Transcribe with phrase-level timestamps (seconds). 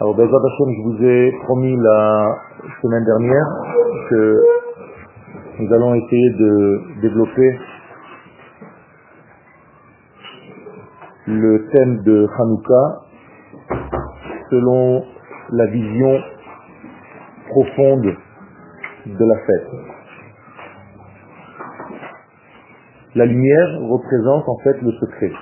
[0.00, 2.38] Alors, Bezat Hashem, je vous ai promis la
[2.80, 3.46] semaine dernière
[4.08, 4.40] que
[5.58, 7.58] nous allons essayer de développer
[11.26, 13.00] le thème de Hanouka
[14.48, 15.04] selon
[15.50, 16.18] la vision
[17.50, 18.16] profonde
[19.04, 19.68] de la fête.
[23.16, 25.32] La lumière représente en fait le secret.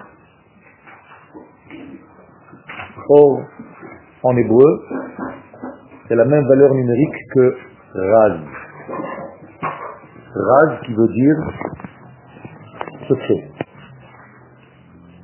[4.23, 4.83] En hébreu,
[6.09, 7.57] c'est la même valeur numérique que
[7.95, 8.39] Raz.
[10.35, 11.37] Raz qui veut dire
[13.09, 13.51] secret.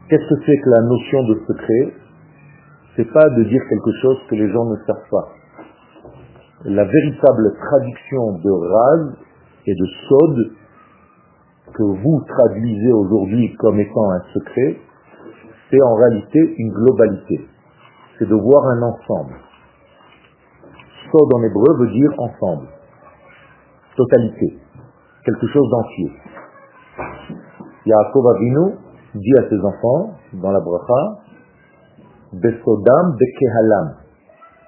[0.08, 1.94] Qu'est-ce que c'est que la notion de secret?
[2.96, 5.28] C'est pas de dire quelque chose que les gens ne savent pas.
[6.64, 9.12] La véritable traduction de Raz
[9.66, 10.52] et de Sod,
[11.74, 14.76] que vous traduisez aujourd'hui comme étant un secret,
[15.70, 17.48] c'est en réalité une globalité
[18.18, 19.34] c'est de voir un ensemble.
[21.10, 22.68] Sod en hébreu veut dire ensemble,
[23.96, 24.58] totalité,
[25.24, 26.12] quelque chose d'entier.
[27.86, 28.74] Yaakov Avinu
[29.14, 31.20] dit à ses enfants dans la bracha,
[32.32, 33.94] Besodam bekehalam,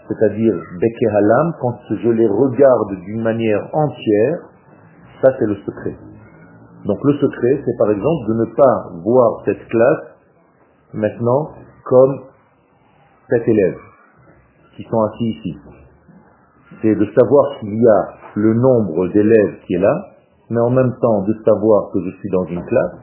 [0.09, 4.39] c'est-à-dire bekehalam, quand je les regarde d'une manière entière,
[5.23, 5.97] ça c'est le secret.
[6.85, 10.05] Donc le secret, c'est par exemple de ne pas voir cette classe
[10.92, 11.51] maintenant
[11.85, 12.20] comme
[13.31, 13.79] sept élèves
[14.77, 15.57] qui sont assis ici.
[16.83, 20.07] C'est de savoir qu'il y a le nombre d'élèves qui est là,
[20.51, 22.99] mais en même temps de savoir que je suis dans une classe,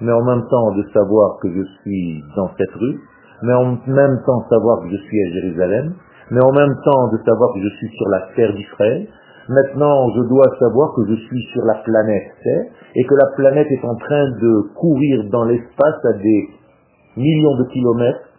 [0.00, 2.98] mais en même temps de savoir que je suis dans cette rue,
[3.42, 5.94] mais en même temps savoir que je suis à Jérusalem,
[6.30, 9.08] mais en même temps de savoir que je suis sur la terre d'Israël.
[9.48, 13.66] Maintenant, je dois savoir que je suis sur la planète Terre et que la planète
[13.68, 16.48] est en train de courir dans l'espace à des
[17.16, 18.29] millions de kilomètres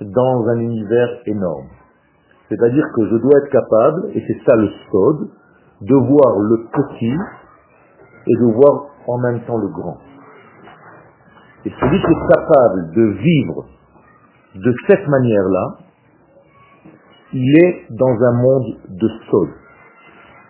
[0.00, 1.68] dans un univers énorme.
[2.48, 5.28] C'est-à-dire que je dois être capable, et c'est ça le stode,
[5.82, 7.16] de voir le petit
[8.26, 9.98] et de voir en même temps le grand.
[11.64, 13.64] Et celui qui est capable de vivre
[14.56, 15.76] de cette manière-là,
[17.32, 19.50] il est dans un monde de stode.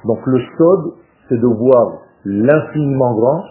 [0.07, 0.93] Donc le stode,
[1.29, 3.45] c'est de voir l'infiniment grand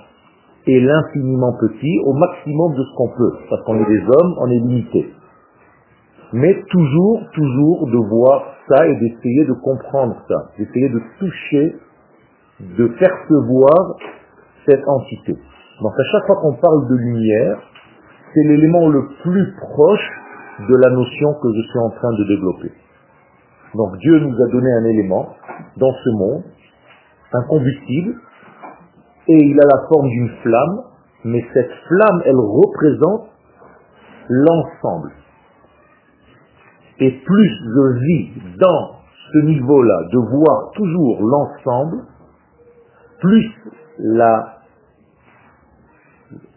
[0.65, 3.33] et l'infiniment petit au maximum de ce qu'on peut.
[3.49, 5.13] Parce qu'on est des hommes, on est limité
[6.33, 11.75] mais toujours, toujours de voir ça et d'essayer de comprendre ça, d'essayer de toucher,
[12.59, 13.97] de percevoir
[14.67, 15.33] cette entité.
[15.81, 17.59] Donc à chaque fois qu'on parle de lumière,
[18.33, 20.09] c'est l'élément le plus proche
[20.67, 22.71] de la notion que je suis en train de développer.
[23.75, 25.29] Donc Dieu nous a donné un élément
[25.77, 26.43] dans ce monde,
[27.33, 28.15] un combustible,
[29.27, 30.81] et il a la forme d'une flamme,
[31.23, 33.29] mais cette flamme, elle représente
[34.27, 35.11] l'ensemble.
[36.99, 38.95] Et plus je vis dans
[39.31, 42.03] ce niveau-là, de voir toujours l'ensemble,
[43.19, 43.51] plus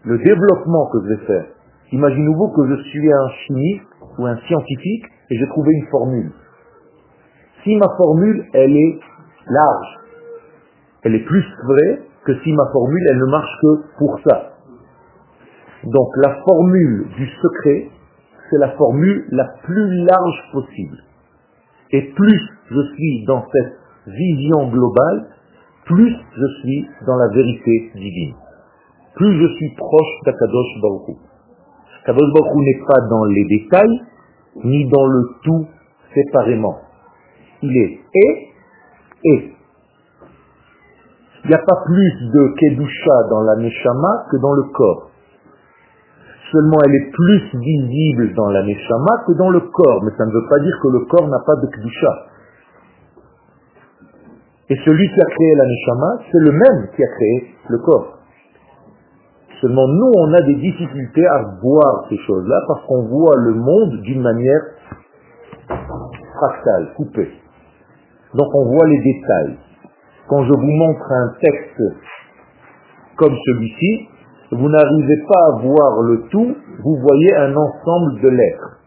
[0.05, 1.45] le développement que je vais faire.
[1.91, 3.85] Imaginez-vous que je suis un chimiste
[4.17, 6.31] ou un scientifique et j'ai trouvé une formule.
[7.63, 8.99] Si ma formule, elle est
[9.47, 9.99] large,
[11.03, 14.53] elle est plus vraie que si ma formule, elle ne marche que pour ça.
[15.83, 17.89] Donc la formule du secret,
[18.49, 20.97] c'est la formule la plus large possible.
[21.91, 23.73] Et plus je suis dans cette
[24.07, 25.27] vision globale,
[25.85, 28.35] plus je suis dans la vérité divine.
[29.15, 31.17] Plus je suis proche d'Akadosh Baruch
[32.05, 34.01] Kadosh Baruch n'est pas dans les détails,
[34.63, 35.67] ni dans le tout
[36.13, 36.77] séparément.
[37.61, 38.47] Il est et,
[39.25, 39.53] et.
[41.45, 45.09] Il n'y a pas plus de Kedusha dans la Neshama que dans le corps
[46.53, 50.31] seulement elle est plus visible dans la Neshama que dans le corps, mais ça ne
[50.31, 52.13] veut pas dire que le corps n'a pas de Kedusha.
[54.69, 58.19] Et celui qui a créé la Neshama, c'est le même qui a créé le corps.
[59.61, 64.01] Seulement nous, on a des difficultés à voir ces choses-là parce qu'on voit le monde
[64.01, 64.61] d'une manière
[65.67, 67.31] fractale, coupée.
[68.33, 69.57] Donc on voit les détails.
[70.27, 71.81] Quand je vous montre un texte
[73.15, 74.07] comme celui-ci,
[74.53, 78.79] vous n'arrivez pas à voir le tout, vous voyez un ensemble de lettres.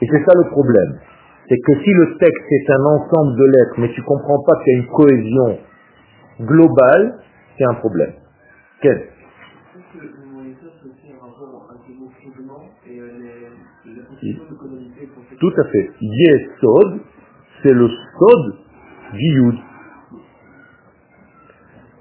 [0.00, 0.98] Et c'est ça le problème.
[1.48, 4.56] C'est que si le texte est un ensemble de lettres, mais tu ne comprends pas
[4.62, 5.58] qu'il y a une cohésion
[6.40, 7.18] globale,
[7.58, 8.12] c'est un problème.
[8.80, 9.08] Quel
[15.40, 15.90] Tout à fait.
[16.00, 17.00] Yesod,
[17.62, 18.54] c'est le sod
[19.14, 19.54] du Yud.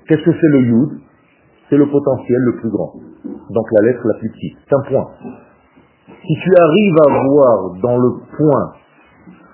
[0.07, 1.01] Qu'est-ce que c'est le Yud?
[1.71, 2.91] C'est le potentiel le plus grand.
[3.50, 4.57] Donc la lettre la plus petite.
[4.68, 5.07] C'est un point.
[6.06, 8.73] Si tu arrives à voir dans le point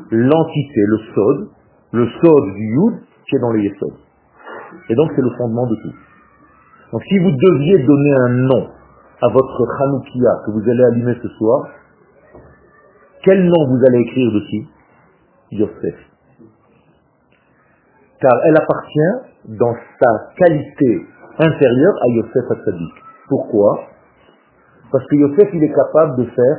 [0.09, 1.49] l'entité, le sod,
[1.91, 3.93] le sod du yud, tu es dans le yesod.
[4.89, 5.93] Et donc c'est le fondement de tout.
[6.91, 8.67] Donc si vous deviez donner un nom
[9.21, 11.67] à votre Hanoukia que vous allez allumer ce soir,
[13.23, 14.65] quel nom vous allez écrire dessus?
[15.51, 15.95] Yosef.
[18.19, 21.05] Car elle appartient dans sa qualité
[21.39, 22.93] inférieure à Yosef Hatzadik.
[23.29, 23.79] Pourquoi?
[24.91, 26.57] Parce que Yosef, il est capable de faire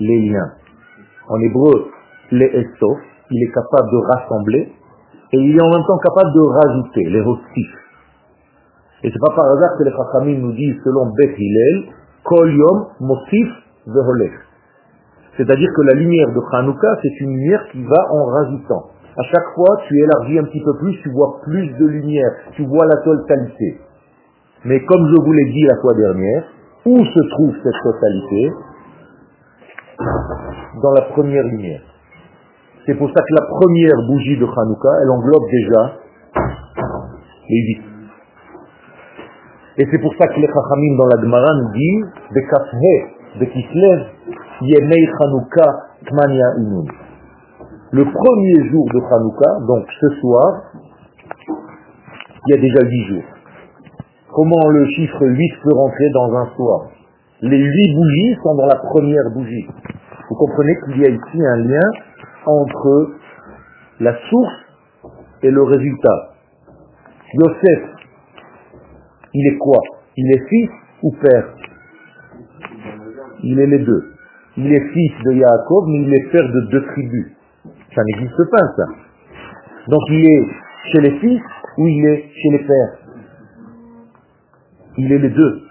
[0.00, 0.52] les liens.
[1.28, 1.90] En hébreu,
[2.30, 2.98] les estof,
[3.30, 4.72] il est capable de rassembler,
[5.32, 7.76] et il est en même temps capable de rajouter, les hostifs.
[9.02, 11.92] Et c'est pas par hasard que les Chachamim nous disent, selon Beth Hillel,
[12.24, 13.48] Kol Yom Mosif.
[15.36, 18.90] C'est-à-dire que la lumière de Hanouka, c'est une lumière qui va en rajoutant.
[19.18, 22.66] À chaque fois, tu élargis un petit peu plus, tu vois plus de lumière, tu
[22.66, 23.80] vois la totalité.
[24.64, 26.44] Mais comme je vous l'ai dit la fois dernière,
[26.84, 28.52] où se trouve cette totalité?
[30.82, 31.80] Dans la première lumière.
[32.84, 35.92] C'est pour ça que la première bougie de Hanouka, elle englobe déjà
[37.48, 37.82] les huit.
[39.78, 43.44] Et c'est pour ça que les Chachamim dans la Gemara nous disent de Kafhe, de
[43.46, 44.06] Kislev,
[44.60, 45.64] Yemei Hanouka,
[46.04, 47.05] Kmania Inun.
[47.92, 50.62] Le premier jour de Hanouka, donc ce soir,
[52.46, 53.24] il y a déjà huit jours.
[54.34, 56.90] Comment le chiffre 8 peut rentrer dans un soir?
[57.42, 59.68] Les huit bougies sont dans la première bougie.
[60.28, 61.90] Vous comprenez qu'il y a ici un lien
[62.46, 63.12] entre
[64.00, 64.54] la source
[65.42, 66.34] et le résultat.
[67.34, 67.82] Yosef,
[69.32, 69.78] il est quoi?
[70.16, 70.70] Il est fils
[71.02, 71.54] ou père?
[73.44, 74.12] Il est les deux.
[74.56, 77.35] Il est fils de Yaakov, mais il est père de deux tribus.
[77.96, 78.84] Ça n'existe pas, ça.
[79.88, 80.46] Donc il est
[80.92, 81.42] chez les fils
[81.78, 82.98] ou il est chez les pères?
[84.98, 85.62] Il est les deux.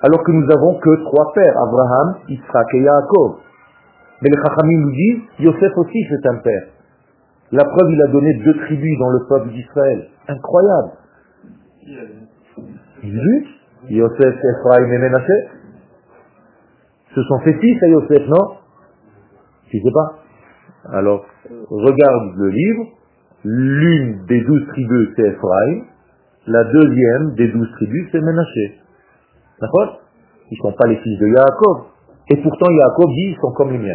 [0.00, 3.36] Alors que nous avons que trois pères, Abraham, Israël et Yaakov.
[4.22, 6.68] Mais les Chachamim nous disent, Yosef aussi c'est un père.
[7.52, 10.08] La preuve, il a donné deux tribus dans le peuple d'Israël.
[10.28, 10.90] Incroyable.
[13.02, 13.46] 18,
[13.90, 15.48] Yosef, Ephraim et Menaché.
[17.14, 18.56] Ce sont ses fils à Yosef, non?
[19.68, 20.23] Tu sais pas
[20.92, 21.24] Alors,
[21.70, 22.86] regarde le livre.
[23.44, 25.82] L'une des douze tribus, c'est Ephraim.
[26.46, 28.80] La deuxième des douze tribus, c'est Menaché.
[29.60, 30.00] D'accord?
[30.50, 31.86] Ils ne sont pas les fils de Yaakov.
[32.30, 33.94] Et pourtant, Yaakov dit, ils sont comme les.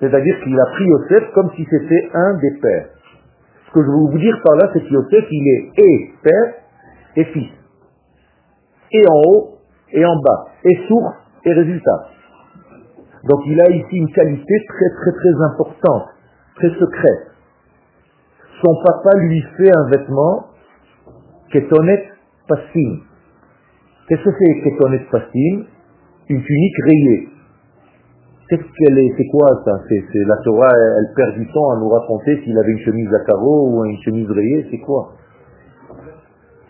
[0.00, 2.88] C'est-à-dire qu'il a pris Yosef comme si c'était un des pères.
[3.66, 6.54] Ce que je veux vous dire par là, c'est que Yosef, il est et père
[7.16, 7.50] et fils.
[8.92, 9.58] Et en haut
[9.92, 10.46] et en bas.
[10.64, 12.08] Et source et résultat.
[13.24, 16.08] Donc il a ici une qualité très très très importante,
[16.56, 17.26] très secrète.
[18.62, 20.46] Son papa lui fait un vêtement
[21.52, 22.08] ketonet
[22.48, 23.00] passim.
[24.08, 25.66] Qu'est-ce que c'est ketonet passim
[26.28, 27.28] Une tunique rayée.
[28.48, 29.72] Qu'est-ce qu'elle est C'est quoi ça?
[29.88, 33.24] C'est, La Torah, elle perd du temps à nous raconter s'il avait une chemise à
[33.26, 35.12] carreaux ou une chemise rayée, c'est quoi?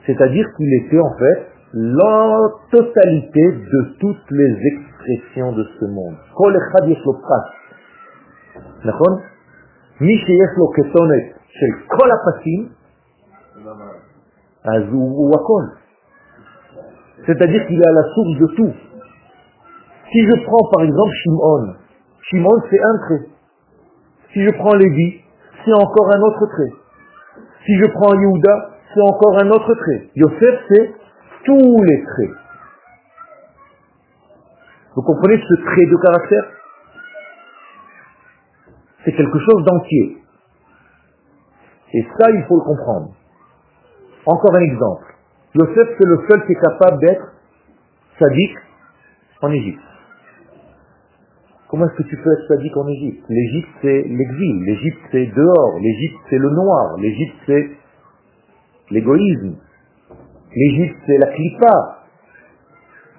[0.07, 2.39] C'est-à-dire qu'il était en fait la
[2.73, 4.57] totalité de toutes les
[5.08, 6.16] expressions de ce monde.
[6.34, 7.48] כל אחד יש לו פס,
[8.86, 9.14] נכון?
[10.02, 12.70] מי שיש לו כתונת של כל הפסים,
[14.64, 15.64] אז הוא, הוא הכל.
[17.26, 18.74] C'est-à-dire qu'il est à la source de tout.
[20.12, 21.64] Si je prends par exemple Shimon,
[22.28, 23.26] Shimon c'est un trait.
[24.34, 25.22] Si je prends Lévi,
[25.64, 26.74] c'est encore un autre trait.
[27.66, 28.56] Si je prends Yehuda,
[28.94, 30.10] c'est encore un autre trait.
[30.16, 30.92] Yosef c'est
[31.46, 32.36] tous les traits.
[34.99, 36.45] Vous comprenez ce trait de caractère?
[39.05, 40.17] C'est quelque chose d'entier.
[41.95, 43.15] Et ça, il faut le comprendre.
[44.27, 45.05] Encore un exemple.
[45.55, 47.33] Yosef, c'est le seul qui est capable d'être
[48.19, 48.57] sadique
[49.41, 49.85] en Égypte.
[51.69, 53.25] Comment est-ce que tu peux être sadique en Égypte?
[53.29, 54.65] L'Égypte, c'est l'exil.
[54.65, 55.79] L'Égypte, c'est dehors.
[55.81, 56.97] L'Égypte, c'est le noir.
[56.99, 57.71] L'Égypte, c'est
[58.91, 59.59] l'égoïsme.
[60.57, 61.99] L'Égypte, c'est la clipa.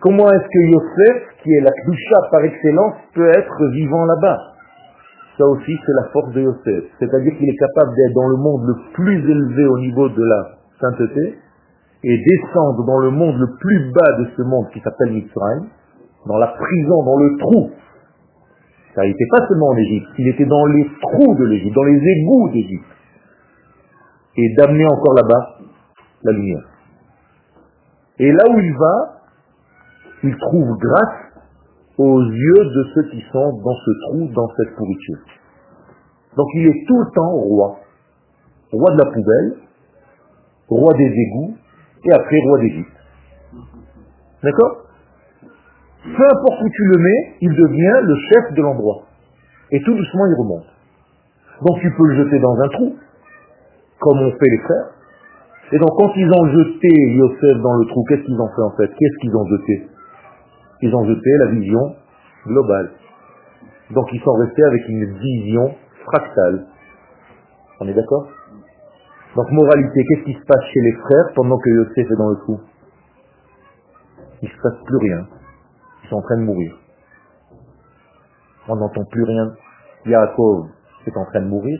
[0.01, 4.37] Comment est-ce que Yosef, qui est la klusha par excellence, peut être vivant là-bas
[5.37, 6.83] Ça aussi, c'est la force de Yosef.
[6.99, 10.41] C'est-à-dire qu'il est capable d'être dans le monde le plus élevé au niveau de la
[10.81, 11.37] sainteté
[12.03, 15.67] et descendre dans le monde le plus bas de ce monde qui s'appelle Mitzrayim,
[16.27, 17.71] dans la prison, dans le trou.
[19.01, 22.01] Il n'était pas seulement en Égypte, il était dans les trous de l'Égypte, dans les
[22.01, 22.85] égouts d'Égypte.
[24.35, 25.57] Et d'amener encore là-bas
[26.23, 26.63] la lumière.
[28.19, 29.19] Et là où il va,
[30.23, 31.28] il trouve grâce
[31.99, 35.19] aux yeux de ceux qui sont dans ce trou, dans cette pourriture.
[36.37, 37.79] Donc il est tout le temps roi.
[38.71, 39.55] Roi de la poubelle,
[40.69, 41.55] roi des égouts,
[42.05, 42.97] et après roi d'Égypte.
[44.43, 44.77] D'accord?
[46.03, 49.03] Peu importe où tu le mets, il devient le chef de l'endroit.
[49.71, 50.65] Et tout doucement, il remonte.
[51.67, 52.95] Donc tu peux le jeter dans un trou,
[53.99, 54.93] comme on fait les frères.
[55.73, 58.71] Et donc quand ils ont jeté Yosef dans le trou, qu'est-ce qu'ils ont fait en
[58.77, 58.87] fait?
[58.87, 59.89] Qu'est-ce qu'ils ont jeté?
[60.81, 61.95] Ils ont jeté la vision
[62.45, 62.91] globale.
[63.91, 66.67] Donc ils sont restés avec une vision fractale.
[67.81, 68.27] On est d'accord?
[69.35, 72.37] Donc moralité, qu'est-ce qui se passe chez les frères pendant que Yosef est dans le
[72.37, 72.59] trou?
[74.41, 75.27] Il ne se passe plus rien.
[76.03, 76.77] Ils sont en train de mourir.
[78.67, 79.53] On n'entend plus rien.
[80.05, 80.67] Yaakov
[81.05, 81.79] est en train de mourir.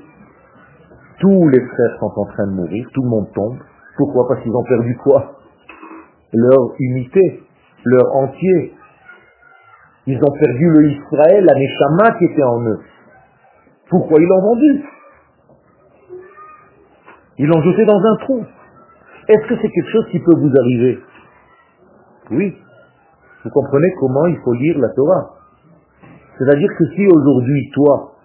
[1.19, 2.85] Tous les frères sont en train de mourir.
[2.93, 3.57] Tout le monde tombe.
[3.97, 4.27] Pourquoi?
[4.27, 5.39] Parce qu'ils ont perdu quoi?
[6.33, 7.43] Leur unité,
[7.85, 8.73] leur entier.
[10.09, 12.79] Ils ont perdu le Israël, la Neshama qui était en eux.
[13.91, 14.83] Pourquoi ils l'ont vendu?
[17.37, 18.43] Ils l'ont jeté dans un trou.
[19.27, 20.99] Est-ce que c'est quelque chose qui peut vous arriver?
[22.31, 22.57] Oui.
[23.43, 25.29] Vous comprenez comment il faut lire la Torah.
[26.39, 28.15] C'est-à-dire que si aujourd'hui, toi,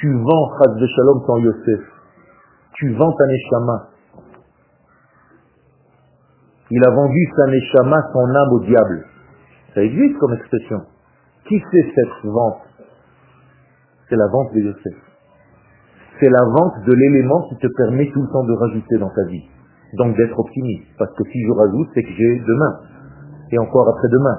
[0.00, 1.80] tu vends Chaz de Shalom ton Yosef,
[2.74, 3.88] tu vends ta Neshama,
[6.70, 9.06] il a vendu sa Neshama, son âme au diable.
[9.76, 10.78] Ça existe comme expression.
[11.50, 12.62] Qui fait cette vente?
[14.08, 14.94] C'est la vente de Yosef.
[16.20, 19.24] C'est la vente de l'élément qui te permet tout le temps de rajouter dans ta
[19.24, 19.48] vie.
[19.94, 20.86] Donc d'être optimiste.
[20.96, 22.80] Parce que si je rajoute, c'est que j'ai demain.
[23.50, 24.38] Et encore après-demain.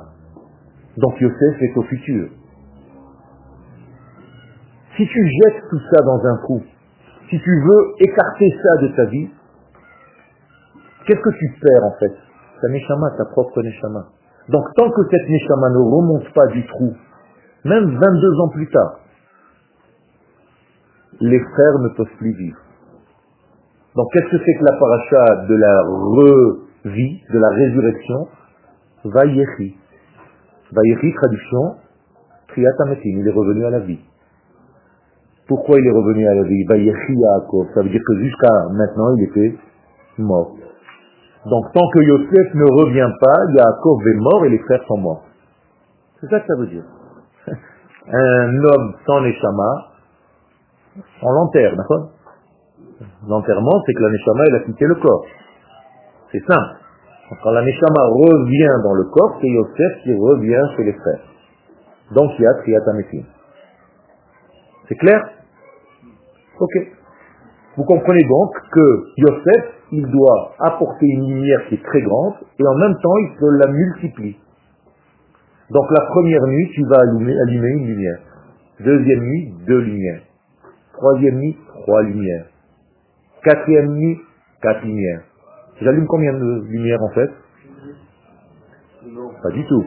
[1.00, 2.30] Donc Yosef est au futur.
[4.96, 6.64] Si tu jettes tout ça dans un trou,
[7.30, 9.30] si tu veux écarter ça de ta vie,
[11.06, 12.16] qu'est-ce que tu perds en fait?
[12.62, 14.08] Ta neshama, ta propre neshama.
[14.52, 16.94] Donc tant que cette neshama ne remonte pas du trou,
[17.64, 19.00] même 22 ans plus tard,
[21.22, 22.58] les frères ne peuvent plus vivre.
[23.96, 28.28] Donc qu'est-ce que c'est que la paracha de la revie, de la résurrection?
[29.06, 29.78] Vayechi.
[30.74, 31.76] Vayechi, traduction,
[32.50, 34.00] Triatametim, il est revenu à la vie.
[35.48, 36.64] Pourquoi il est revenu à la vie?
[36.66, 39.56] Vayechi Yaakov, ça veut dire que jusqu'à maintenant il était
[40.18, 40.58] mort.
[41.46, 45.24] Donc tant que Yosef ne revient pas, Yaakov est mort et les frères sont morts.
[46.20, 46.84] C'est ça que ça veut dire.
[48.08, 49.88] Un homme sans neshama,
[51.24, 52.10] on l'enterre, d'accord?
[53.28, 55.26] L'enterrement, c'est que la neshama, elle a quitté le corps.
[56.32, 56.82] C'est simple.
[57.42, 61.22] Quand la neshama revient dans le corps, c'est Yosef qui revient chez les frères.
[62.12, 63.24] Donc il y a Triatametim.
[64.88, 65.22] C'est clair?
[66.60, 66.88] Ok.
[67.78, 72.66] Vous comprenez donc que Yosef, il doit apporter une lumière qui est très grande et
[72.66, 74.38] en même temps, il se la multiplie.
[75.70, 78.20] Donc la première nuit, tu vas allumer, allumer une lumière.
[78.80, 80.22] Deuxième nuit, deux lumières.
[80.94, 82.46] Troisième nuit, trois lumières.
[83.44, 84.20] Quatrième nuit,
[84.62, 85.22] quatre lumières.
[85.82, 87.32] J'allume combien de lumières en fait?
[89.44, 89.86] Pas du tout.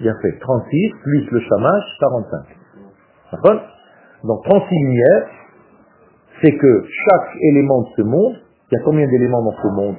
[0.00, 0.38] Bien fait.
[0.38, 2.40] 36 plus le chamage, 45.
[3.32, 3.60] D'accord?
[4.24, 5.28] Donc 36 lumières,
[6.42, 8.36] c'est que chaque élément de ce monde,
[8.70, 9.96] il y a combien d'éléments dans ce monde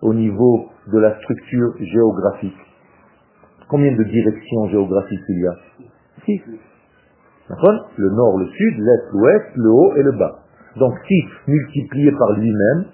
[0.00, 2.56] au niveau de la structure géographique?
[3.68, 5.54] Combien de directions géographiques il y a?
[6.24, 6.42] Six.
[7.98, 10.38] Le nord, le sud, l'est, l'ouest, le haut et le bas.
[10.76, 12.84] Donc 6 multiplié par lui-même,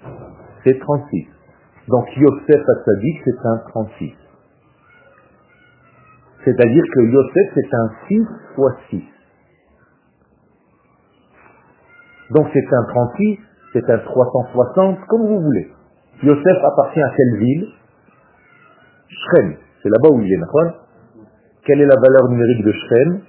[0.63, 1.27] c'est 36.
[1.87, 4.13] Donc Yosef Assadik, c'est un 36.
[6.43, 9.03] C'est-à-dire que Yosef, c'est un 6 fois 6.
[12.31, 13.39] Donc c'est un 36,
[13.73, 15.71] c'est un 360, comme vous voulez.
[16.23, 17.67] Yosef appartient à quelle ville?
[19.07, 19.55] Shrem.
[19.81, 20.39] C'est là-bas où il est,
[21.65, 23.19] Quelle est la valeur numérique de Shrem?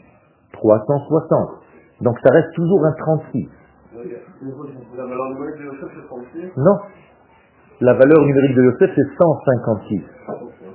[0.52, 1.50] 360.
[2.02, 3.48] Donc ça reste toujours un 36.
[4.96, 6.76] La valeur numérique de Yosef, c'est 36 Non.
[7.80, 10.02] La valeur numérique de Yosef, c'est 156.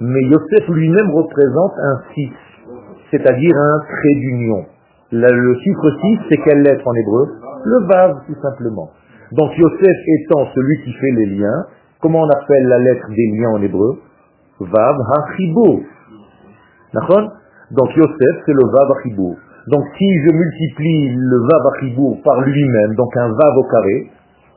[0.01, 2.32] Mais Yosef lui-même représente un 6,
[3.12, 4.65] c'est-à-dire un trait d'union.
[5.12, 7.29] Le chiffre 6, c'est quelle lettre en hébreu?
[7.66, 8.92] Le Vav, tout simplement.
[9.32, 11.66] Donc Yosef étant celui qui fait les liens,
[12.02, 14.00] comment on appelle la lettre des liens en hébreu?
[14.60, 15.82] Vav Hachibo.
[16.94, 17.32] D'accord?
[17.72, 19.36] Donc Yosef, c'est le Vav Hachibo.
[19.68, 24.12] Donc si je multiplie le Vav Hachibo par lui-même, donc un Vav au carré,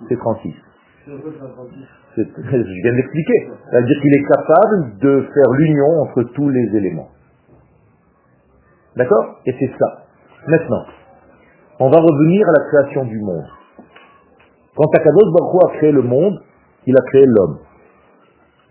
[0.08, 0.54] c'est 36.
[1.06, 3.48] C'est- Je viens d'expliquer.
[3.70, 7.08] C'est-à-dire qu'il est capable de faire l'union entre tous les éléments.
[8.96, 9.40] D'accord?
[9.46, 10.04] Et c'est ça.
[10.46, 10.84] Maintenant,
[11.80, 13.46] on va revenir à la création du monde.
[14.76, 16.40] Quand Akadosh Baruch a créé le monde,
[16.86, 17.58] il a créé l'homme.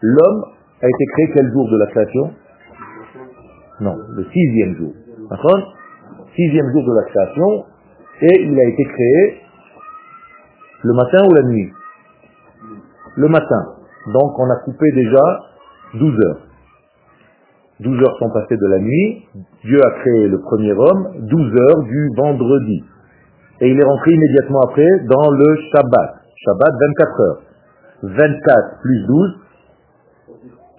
[0.01, 0.43] L'homme
[0.81, 2.31] a été créé quel jour de la création?
[3.79, 4.93] Non, le sixième jour.
[5.29, 5.75] D'accord?
[6.35, 7.65] Sixième jour de la création,
[8.21, 9.41] et il a été créé
[10.83, 11.71] le matin ou la nuit?
[13.15, 13.65] Le matin.
[14.13, 15.23] Donc on a coupé déjà
[15.95, 16.41] 12 heures.
[17.79, 19.27] 12 heures sont passées de la nuit,
[19.63, 22.83] Dieu a créé le premier homme, 12 heures du vendredi.
[23.61, 26.15] Et il est rentré immédiatement après dans le Shabbat.
[26.45, 27.41] Shabbat, 24 heures.
[28.03, 29.35] 24 plus 12,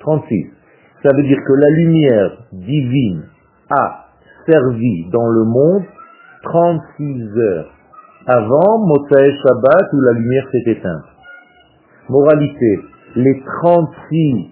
[0.00, 0.50] 36.
[1.02, 3.22] Ça veut dire que la lumière divine
[3.70, 4.06] a
[4.46, 5.82] servi dans le monde
[6.44, 7.70] 36 heures
[8.26, 11.04] avant Motsai Shabbat où la lumière s'est éteinte.
[12.08, 12.80] Moralité,
[13.16, 14.50] les 36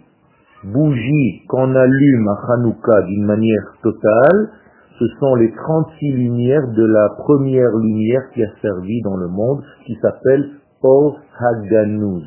[0.64, 4.50] bougies qu'on allume à Hanouka d'une manière totale,
[4.99, 9.62] ce sont les 36 lumières de la première lumière qui a servi dans le monde,
[9.85, 10.50] qui s'appelle
[10.83, 12.25] Or Haganuz.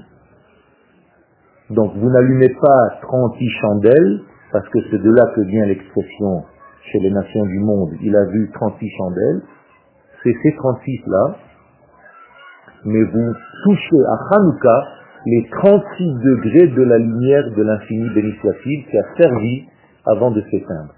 [1.71, 4.21] Donc vous n'allumez pas 36 chandelles,
[4.51, 6.43] parce que c'est de là que vient l'expression
[6.91, 9.41] chez les nations du monde, il a vu 36 chandelles,
[10.23, 11.35] c'est ces 36 là,
[12.85, 13.33] mais vous
[13.63, 14.83] touchez à Hanouka
[15.25, 18.33] les 36 degrés de la lumière de l'infini béni
[18.89, 19.67] qui a servi
[20.05, 20.93] avant de s'éteindre.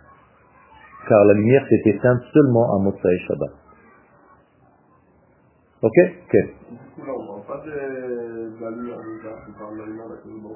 [1.08, 3.52] Car la lumière s'est éteinte seulement à Motsai Shabbat.
[5.82, 5.98] Ok?
[5.98, 6.46] De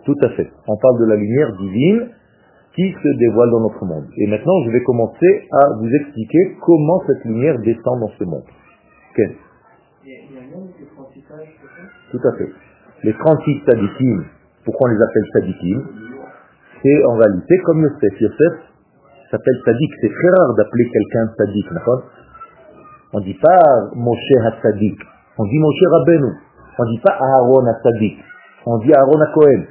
[0.06, 0.52] Tout à fait.
[0.68, 2.10] On parle de la lumière divine
[2.76, 4.06] qui se dévoile dans notre monde.
[4.18, 8.44] Et maintenant, je vais commencer à vous expliquer comment cette lumière descend dans ce monde.
[8.44, 9.20] Ok?
[10.04, 11.58] Il y a, il y a même des 36 âges,
[12.12, 12.50] Tout à fait.
[13.04, 14.26] Les 36 sadikim,
[14.64, 15.84] pourquoi on les appelle sadikim
[16.84, 18.22] C'est en réalité comme Yosef.
[18.22, 18.75] Yosef
[19.36, 19.92] s'appelle sadik.
[20.00, 21.66] C'est très rare d'appeler quelqu'un sadik.
[23.14, 23.62] On ne dit pas
[23.96, 25.00] Moshe ha-sadik.
[25.38, 26.32] On dit Moshe Rabbeinu.
[26.80, 28.18] On ne dit pas Aaron ha-sadik.
[28.66, 29.66] On dit Aaron ha-Kohen.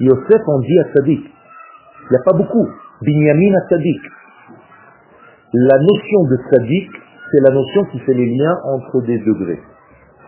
[0.00, 1.20] Yosef, on dit ha-sadik.
[1.20, 2.68] Il n'y a pas beaucoup.
[3.02, 4.00] Binyamin ha-sadik.
[5.52, 6.90] La notion de sadik,
[7.30, 9.60] c'est la notion qui fait les liens entre des degrés.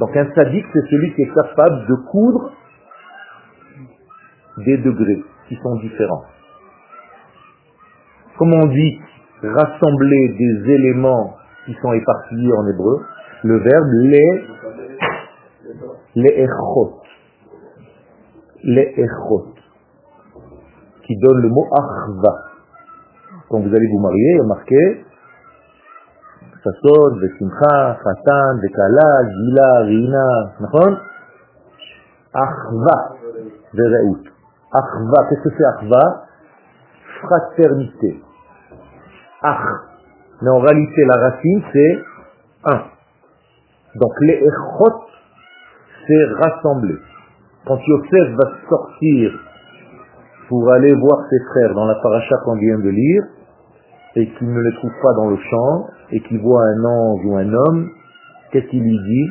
[0.00, 2.52] Donc un sadique, c'est celui qui est capable de coudre
[4.64, 6.24] des degrés qui sont différents.
[8.38, 9.00] Comment on dit
[9.42, 13.04] rassembler des éléments qui sont éparpillés en hébreu
[13.42, 14.44] Le verbe les
[16.14, 17.00] les echot.
[18.62, 19.54] Les echot.
[21.04, 22.38] Qui donne le mot achva.
[23.48, 25.04] Quand vous allez vous marier, il y a marqué
[26.62, 27.98] Sasson, Vesimcha,
[28.62, 30.26] Vekala, Gila, Rina,
[30.60, 30.96] Nachon
[32.34, 33.16] Achva,
[33.74, 34.22] Vereout.
[34.72, 36.26] Achva, qu'est-ce que c'est Achva?
[37.22, 38.22] Fraternité.
[40.42, 41.98] Mais en réalité, la racine, c'est
[42.64, 42.82] un.
[43.94, 45.00] Donc les echot,
[46.06, 46.96] c'est rassembler.
[47.66, 49.32] Quand Yosef va sortir
[50.48, 53.22] pour aller voir ses frères dans la paracha qu'on vient de lire,
[54.16, 57.36] et qu'il ne les trouve pas dans le champ, et qu'il voit un ange ou
[57.36, 57.90] un homme,
[58.50, 59.30] qu'est-ce qu'il lui dit?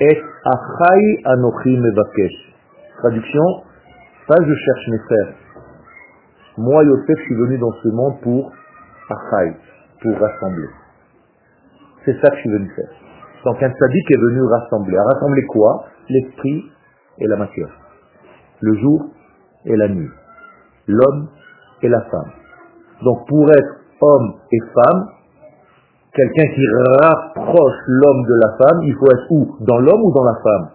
[0.00, 2.54] Et achai anochi mevakesh.
[2.98, 3.44] Traduction,
[4.26, 5.34] pas je cherche mes frères.
[6.58, 8.52] Moi, Yosef, je suis venu dans ce monde pour
[10.02, 10.68] pour rassembler.
[12.04, 12.90] C'est ça que je suis venu faire.
[13.44, 14.96] Donc un sadique est venu rassembler.
[14.96, 15.86] À rassembler quoi?
[16.08, 16.70] L'esprit
[17.18, 17.68] et la matière.
[18.60, 19.06] Le jour
[19.64, 20.10] et la nuit.
[20.86, 21.28] L'homme
[21.82, 22.30] et la femme.
[23.02, 25.08] Donc pour être homme et femme,
[26.14, 26.66] quelqu'un qui
[27.02, 29.56] rapproche l'homme de la femme, il faut être où?
[29.60, 30.70] Dans l'homme ou dans la femme?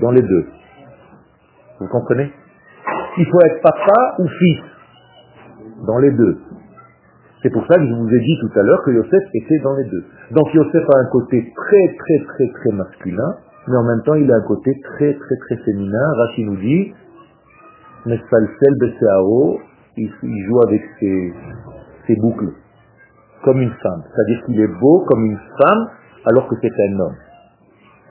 [0.00, 0.46] Dans les deux.
[1.80, 2.32] Vous comprenez?
[3.18, 4.60] Il faut être papa ou fils
[5.86, 6.38] Dans les deux.
[7.42, 9.74] C'est pour ça que je vous ai dit tout à l'heure que Yosef était dans
[9.74, 10.04] les deux.
[10.30, 13.34] Donc Yosef a un côté très très très très masculin,
[13.66, 16.12] mais en même temps il a un côté très très très féminin.
[16.18, 16.94] Rachid nous dit,
[18.06, 19.60] Mesfalsel Beseao,
[19.96, 21.32] il, il joue avec ses,
[22.06, 22.52] ses boucles,
[23.44, 24.02] comme une femme.
[24.14, 25.88] C'est-à-dire qu'il est beau comme une femme,
[26.26, 27.16] alors que c'est un homme.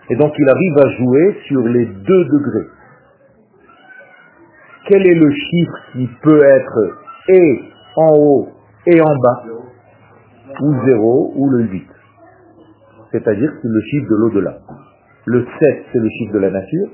[0.10, 2.68] Et donc il arrive à jouer sur les deux degrés.
[4.90, 6.98] Quel est le chiffre qui peut être
[7.30, 7.64] et
[7.96, 8.50] en haut
[8.88, 9.44] et en bas
[10.62, 11.88] Ou 0 ou le 8.
[13.12, 14.58] C'est-à-dire c'est le chiffre de l'au-delà.
[15.26, 16.90] Le 7, c'est le chiffre de la nature.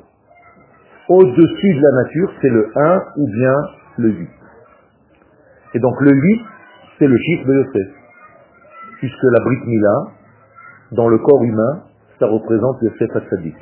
[1.10, 3.54] Au-dessus de la nature, c'est le 1 ou bien
[3.98, 4.30] le 8.
[5.76, 6.42] Et donc le 8,
[7.00, 7.88] c'est le chiffre de Yosef.
[8.98, 10.08] Puisque la Brit Mila,
[10.92, 11.84] dans le corps humain,
[12.20, 13.56] ça représente Yosef Hatzadik.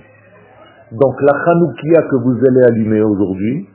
[0.92, 3.68] Donc la Hanoukia que vous allez allumer aujourd'hui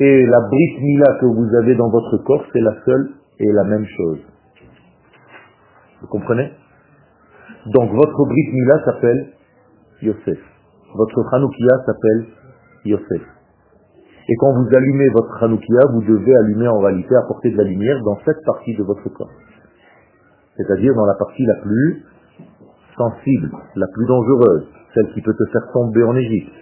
[0.00, 3.64] et la Brit Mila que vous avez dans votre corps, c'est la seule et la
[3.64, 4.18] même chose.
[6.00, 6.50] Vous comprenez?
[7.66, 9.32] Donc votre Brit Mila s'appelle
[10.02, 10.38] Yosef.
[10.94, 12.26] Votre Hanoukia s'appelle
[12.86, 13.22] Yosef.
[14.28, 18.00] Et quand vous allumez votre Hanoukia, vous devez allumer en réalité, apporter de la lumière
[18.04, 19.30] dans cette partie de votre corps.
[20.56, 22.04] C'est-à-dire dans la partie la plus
[22.96, 26.52] sensible, la plus dangereuse, celle qui peut te faire tomber en Égypte.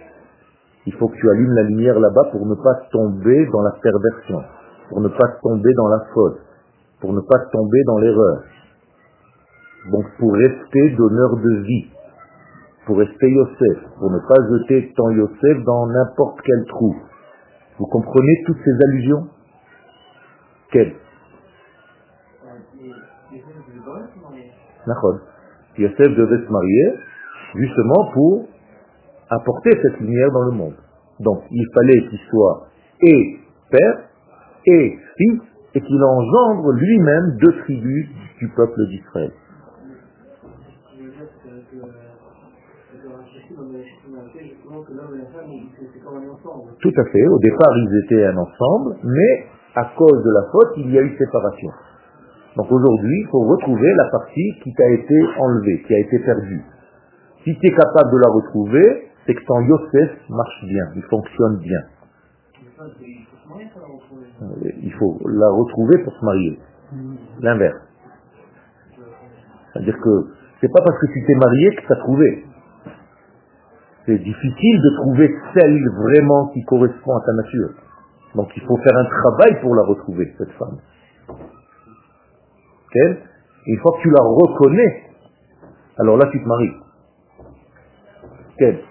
[0.85, 4.43] Il faut que tu allumes la lumière là-bas pour ne pas tomber dans la perversion.
[4.89, 6.39] pour ne pas tomber dans la faute,
[6.99, 8.43] pour ne pas tomber dans l'erreur.
[9.91, 11.87] Donc pour rester donneur de vie,
[12.85, 16.95] pour rester Yosef, pour ne pas jeter ton Yosef dans n'importe quel trou.
[17.77, 19.27] Vous comprenez toutes ces allusions?
[20.71, 20.95] Quelles?
[25.77, 26.93] Yosef devait se marier
[27.55, 28.47] justement pour
[29.29, 30.75] apporter cette lumière dans le monde.
[31.19, 32.67] Donc il fallait qu'il soit
[33.01, 33.37] et
[33.69, 33.99] père
[34.65, 35.41] et fils
[35.75, 38.07] et qu'il engendre lui-même deux tribus
[38.39, 39.31] du peuple d'Israël.
[46.81, 47.27] Tout à fait.
[47.27, 51.01] Au départ, ils étaient un ensemble, mais à cause de la faute, il y a
[51.01, 51.69] eu séparation.
[52.57, 56.63] Donc aujourd'hui, il faut retrouver la partie qui t'a été enlevée, qui a été perdue.
[57.43, 61.59] Si tu es capable de la retrouver, c'est que ton Yosef marche bien, il fonctionne
[61.59, 61.81] bien.
[64.81, 66.59] Il faut la retrouver pour se marier.
[67.39, 67.77] L'inverse.
[69.71, 70.25] C'est-à-dire que
[70.59, 72.45] c'est pas parce que tu t'es marié que tu as trouvé.
[74.07, 77.69] C'est difficile de trouver celle vraiment qui correspond à ta nature.
[78.33, 80.79] Donc il faut faire un travail pour la retrouver, cette femme.
[83.67, 85.03] Une fois que tu la reconnais,
[85.99, 86.73] alors là tu te maries.
[88.57, 88.88] Quelle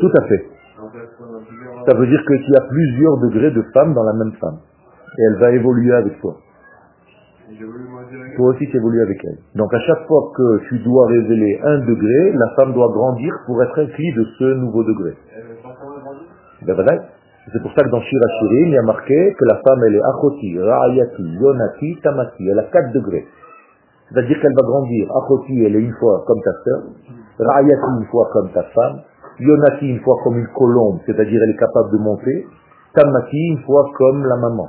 [0.00, 0.46] Tout à fait.
[1.86, 4.58] Ça veut dire qu'il y a plusieurs degrés de femmes dans la même femme.
[5.18, 6.36] Et elle va évoluer avec toi.
[8.36, 9.38] Toi aussi tu évolues avec elle.
[9.56, 13.62] Donc à chaque fois que tu dois révéler un degré, la femme doit grandir pour
[13.62, 15.16] être inclue de ce nouveau degré.
[16.62, 16.76] Ben
[17.50, 20.02] c'est pour ça que dans Shira il y a marqué que la femme elle est
[20.02, 22.46] Achoti, Ra'ayati, Yonati, Tamati.
[22.46, 23.26] Elle a 4 degrés.
[24.10, 25.08] C'est-à-dire qu'elle va grandir.
[25.16, 26.82] Achoti, elle est une fois comme ta sœur.
[27.38, 29.00] Ra'ayati, une fois comme ta femme.
[29.38, 32.46] Yonati, une fois comme une colombe, c'est-à-dire elle est capable de monter.
[32.94, 34.68] Tamati, une fois comme la maman.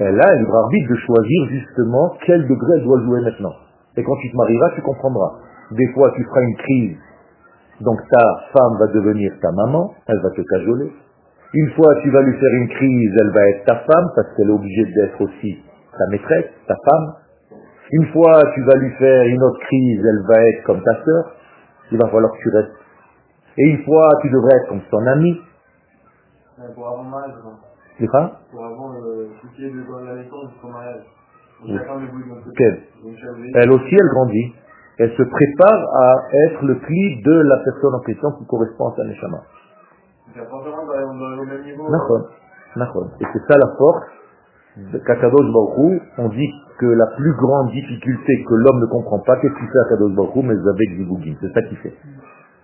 [0.00, 3.52] Elle a un libre arbitre de choisir justement quel degré elle doit jouer maintenant.
[3.96, 5.32] Et quand tu te marieras, tu comprendras.
[5.72, 6.96] Des fois, tu feras une crise.
[7.80, 10.92] Donc ta femme va devenir ta maman, elle va te cajoler.
[11.54, 14.48] Une fois, tu vas lui faire une crise, elle va être ta femme, parce qu'elle
[14.48, 15.62] est obligée d'être aussi
[15.98, 17.14] ta maîtresse, ta femme.
[17.90, 21.32] Une fois, tu vas lui faire une autre crise, elle va être comme ta sœur.
[21.90, 22.72] Il va falloir que tu restes.
[23.56, 25.40] Et une fois, tu devrais être comme son ami.
[27.98, 31.02] C'est quoi Pour avant le souci de la naissance de son mariage.
[33.54, 34.54] Elle aussi, elle grandit.
[34.98, 38.96] Elle se prépare à être le cli de la personne en question qui correspond à
[38.96, 39.38] sa neshama.
[43.20, 44.04] Et c'est ça la force
[44.76, 49.54] Kakadosh Baruch On dit que la plus grande difficulté que l'homme ne comprend pas, qu'est-ce
[49.54, 51.34] qu'il fait à Kadosh Baruch mais avec Zibugin.
[51.40, 51.94] C'est ça qu'il fait.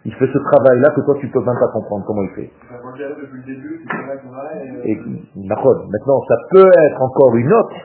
[0.05, 2.51] Il fait ce travail-là que toi tu peux même pas comprendre comment il fait.
[4.85, 4.97] Et,
[5.37, 7.77] maintenant ça peut être encore une autre,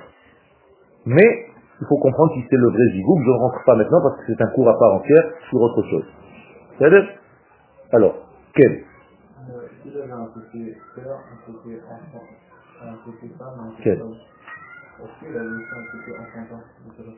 [1.06, 1.48] mais
[1.82, 3.24] il faut comprendre si c'est le vrai zigoum.
[3.24, 5.82] Je ne rentre pas maintenant parce que c'est un cours à part entière sur autre
[5.90, 6.06] chose.
[7.92, 8.16] Alors,
[8.54, 8.84] quel?
[13.84, 14.02] Quel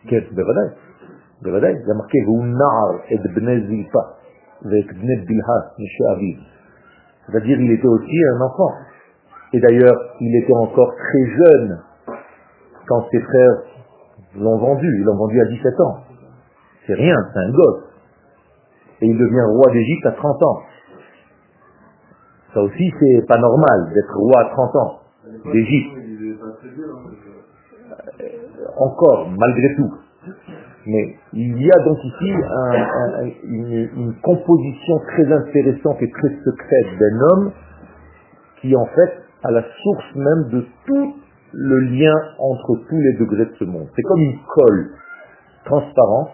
[0.09, 0.27] Quel
[1.41, 2.19] Il y a marqué
[7.27, 8.73] c'est-à-dire il était aussi un enfant.
[9.53, 11.79] Et d'ailleurs, il était encore très jeune
[12.87, 13.63] quand ses frères
[14.35, 14.87] l'ont vendu.
[14.99, 15.97] Ils l'ont vendu à 17 ans.
[16.87, 17.83] C'est rien, c'est un gosse.
[19.01, 20.59] Et il devient roi d'Égypte à 30 ans.
[22.53, 25.00] Ça aussi, c'est pas normal d'être roi à 30 ans
[25.51, 25.97] d'Égypte.
[28.77, 29.91] Encore, malgré tout.
[30.85, 32.33] Mais il y a donc ici
[33.43, 37.51] une, composition très intéressante et très secrète d'un homme
[38.61, 41.15] qui en fait a la source même de tout
[41.53, 43.87] le lien entre tous les degrés de ce monde.
[43.95, 44.91] C'est comme une colle
[45.65, 46.31] transparente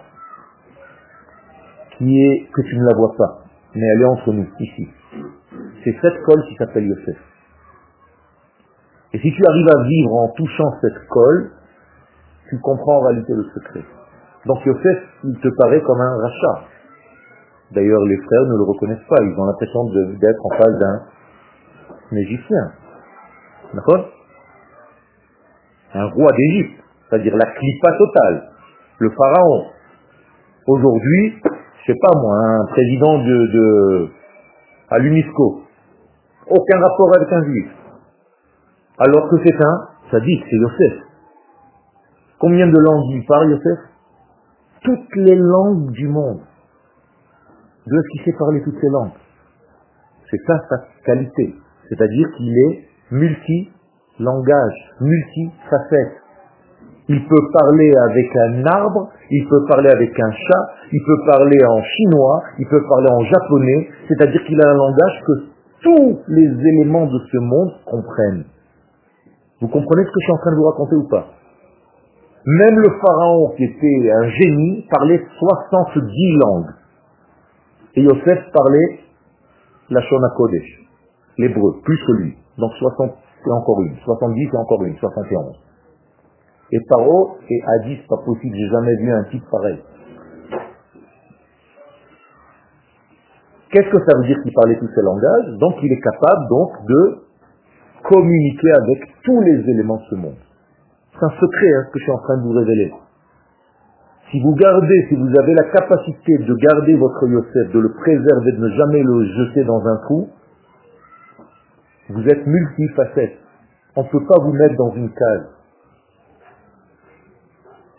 [1.98, 4.88] qui est que tu ne la vois pas, mais elle est entre nous, ici.
[5.84, 7.18] C'est cette colle qui s'appelle Yosef.
[9.14, 11.52] Et si tu arrives à vivre en touchant cette colle,
[12.50, 13.84] tu comprends en réalité le secret.
[14.46, 16.64] Donc Yosef, il te paraît comme un rachat.
[17.72, 19.18] D'ailleurs, les frères ne le reconnaissent pas.
[19.22, 19.84] Ils ont l'impression
[20.20, 22.72] d'être en face d'un Égyptien.
[23.74, 24.06] D'accord?
[25.94, 28.50] Un roi d'Égypte, c'est-à-dire la clipa totale,
[29.00, 29.66] le pharaon.
[30.68, 31.34] Aujourd'hui,
[31.82, 34.10] je sais pas moi, un président de, de
[34.90, 35.64] à l'UNESCO.
[36.50, 37.68] Aucun rapport avec un juif.
[39.00, 41.04] Alors que c'est un, ça dit que c'est Yosef.
[42.40, 43.80] Combien de langues il parle, Yosef?
[44.84, 46.40] Toutes les langues du monde.
[47.86, 49.18] De ce qui sait parler toutes ces langues.
[50.30, 51.56] C'est ça sa qualité.
[51.90, 56.18] C'est-à-dire qu'il est multi-langage, multi-facette.
[57.10, 61.58] Il peut parler avec un arbre, il peut parler avec un chat, il peut parler
[61.66, 65.34] en chinois, il peut parler en japonais, c'est-à-dire qu'il a un langage que
[65.84, 68.46] tous les éléments de ce monde comprennent.
[69.62, 71.28] Vous comprenez ce que je suis en train de vous raconter ou pas?
[72.46, 76.74] Même le pharaon, qui était un génie, parlait 70 langues.
[77.96, 79.00] Et Yosef parlait
[79.90, 80.88] la Shona Kodesh,
[81.38, 82.38] l'hébreu, plus que lui.
[82.58, 83.12] Donc 60
[83.46, 85.56] et encore une, 70 et encore une, 71.
[86.72, 89.80] Et Paro et c'est pas possible, j'ai jamais vu un type pareil.
[93.72, 95.58] Qu'est-ce que ça veut dire qu'il parlait tous ces langages?
[95.60, 97.27] Donc il est capable donc de
[98.08, 100.40] communiquer avec tous les éléments de ce monde.
[101.14, 102.94] C'est un secret hein, que je suis en train de vous révéler.
[104.32, 108.52] Si vous gardez, si vous avez la capacité de garder votre Yosef, de le préserver,
[108.52, 110.30] de ne jamais le jeter dans un trou,
[112.10, 113.38] vous êtes multifacette.
[113.96, 115.48] On ne peut pas vous mettre dans une case.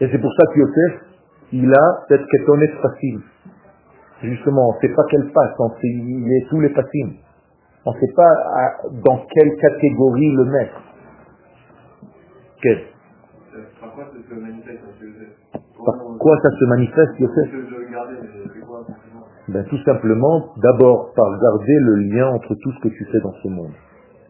[0.00, 1.00] Et c'est pour ça que Yosef,
[1.52, 3.20] il a cette kétonette facile.
[4.22, 7.14] Justement, on ne sait pas quelle passe, il est tous les fascines.
[7.88, 8.34] On ne sait pas
[9.02, 10.82] dans quelle catégorie le mettre.
[12.60, 12.82] Quelle?
[13.80, 14.82] Par quoi ça se manifeste,
[15.86, 17.48] Par quoi ça se manifeste, Yosef
[19.48, 23.32] ben, Tout simplement, d'abord par garder le lien entre tout ce que tu fais dans
[23.42, 23.72] ce monde.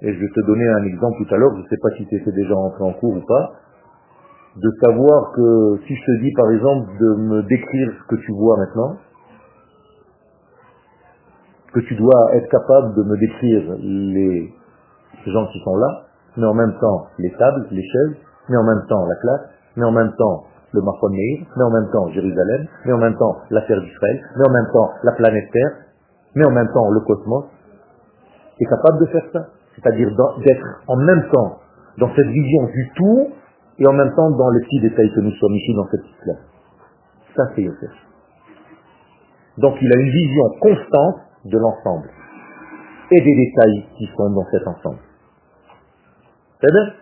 [0.02, 2.06] Et je vais te donner un exemple tout à l'heure, je ne sais pas si
[2.06, 3.54] tu étais déjà entré en cours ou pas,
[4.54, 8.30] de savoir que si je te dis par exemple de me décrire ce que tu
[8.34, 8.98] vois maintenant,
[11.72, 14.52] que tu dois être capable de me décrire les
[15.26, 16.04] gens qui sont là,
[16.36, 18.16] mais en même temps les tables, les chaises,
[18.48, 21.90] mais en même temps la classe, mais en même temps le Marfon mais en même
[21.90, 25.72] temps Jérusalem, mais en même temps l'affaire d'Israël, mais en même temps la planète Terre,
[26.34, 27.44] mais en même temps le cosmos.
[28.58, 30.08] Tu capable de faire ça C'est-à-dire
[30.44, 31.58] d'être en même temps
[31.98, 33.28] dans cette vision du tout
[33.78, 36.44] et en même temps dans les petits détails que nous sommes ici dans cette classe.
[37.36, 37.90] Ça c'est Yosef.
[39.58, 42.10] Donc il a une vision constante de l'ensemble
[43.10, 44.98] et des détails qui sont dans cet ensemble.
[46.60, 46.92] C'est bien?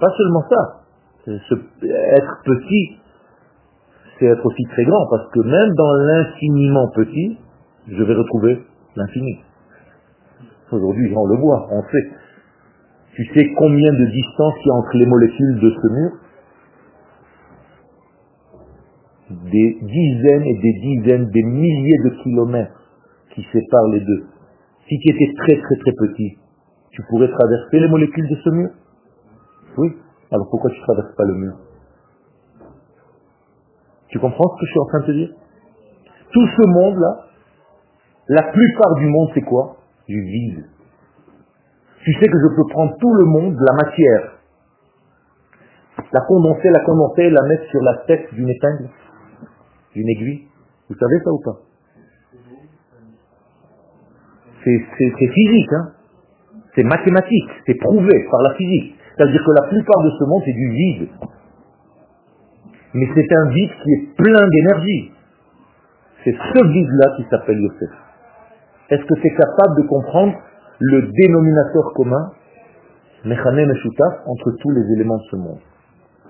[0.00, 0.80] Pas seulement ça.
[1.26, 2.98] être petit,
[4.18, 7.38] c'est être aussi très grand, parce que même dans l'infiniment petit,
[7.88, 8.64] je vais retrouver
[8.96, 9.40] l'infini.
[10.72, 12.10] Aujourd'hui, on le voit, on sait.
[13.14, 16.10] Tu sais combien de distance il y a entre les molécules de ce mur?
[19.30, 22.82] Des dizaines et des dizaines, des milliers de kilomètres
[23.32, 24.26] qui séparent les deux.
[24.88, 26.36] Si tu étais très très très petit,
[26.90, 28.70] tu pourrais traverser les molécules de ce mur
[29.78, 29.92] Oui.
[30.32, 31.54] Alors pourquoi tu ne traverses pas le mur?
[34.08, 35.30] Tu comprends ce que je suis en train de te dire?
[36.32, 37.26] Tout ce monde-là,
[38.28, 39.76] la plupart du monde, c'est quoi?
[40.08, 40.64] Du vide.
[42.02, 44.32] Tu sais que je peux prendre tout le monde, la matière,
[46.12, 48.88] la condenser, la condenser, la mettre sur la tête d'une épingle,
[49.94, 50.46] d'une aiguille.
[50.88, 51.58] Vous savez ça ou pas?
[54.64, 55.92] C'est physique, hein
[56.74, 58.94] c'est mathématique, c'est prouvé par la physique.
[59.16, 61.08] C'est-à-dire que la plupart de ce monde, c'est du vide.
[62.94, 65.12] Mais c'est un vide qui est plein d'énergie.
[66.24, 67.90] C'est ce vide-là qui s'appelle Yosef.
[68.90, 70.34] Est-ce que es capable de comprendre
[70.80, 72.32] le dénominateur commun,
[73.24, 75.60] Mechane Meshutaf, entre tous les éléments de ce monde,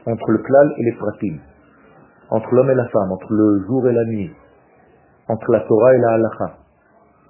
[0.07, 1.37] entre le klal et les pratim,
[2.31, 4.33] entre l'homme et la femme, entre le jour et la nuit,
[5.29, 6.57] entre la Torah et la halacha,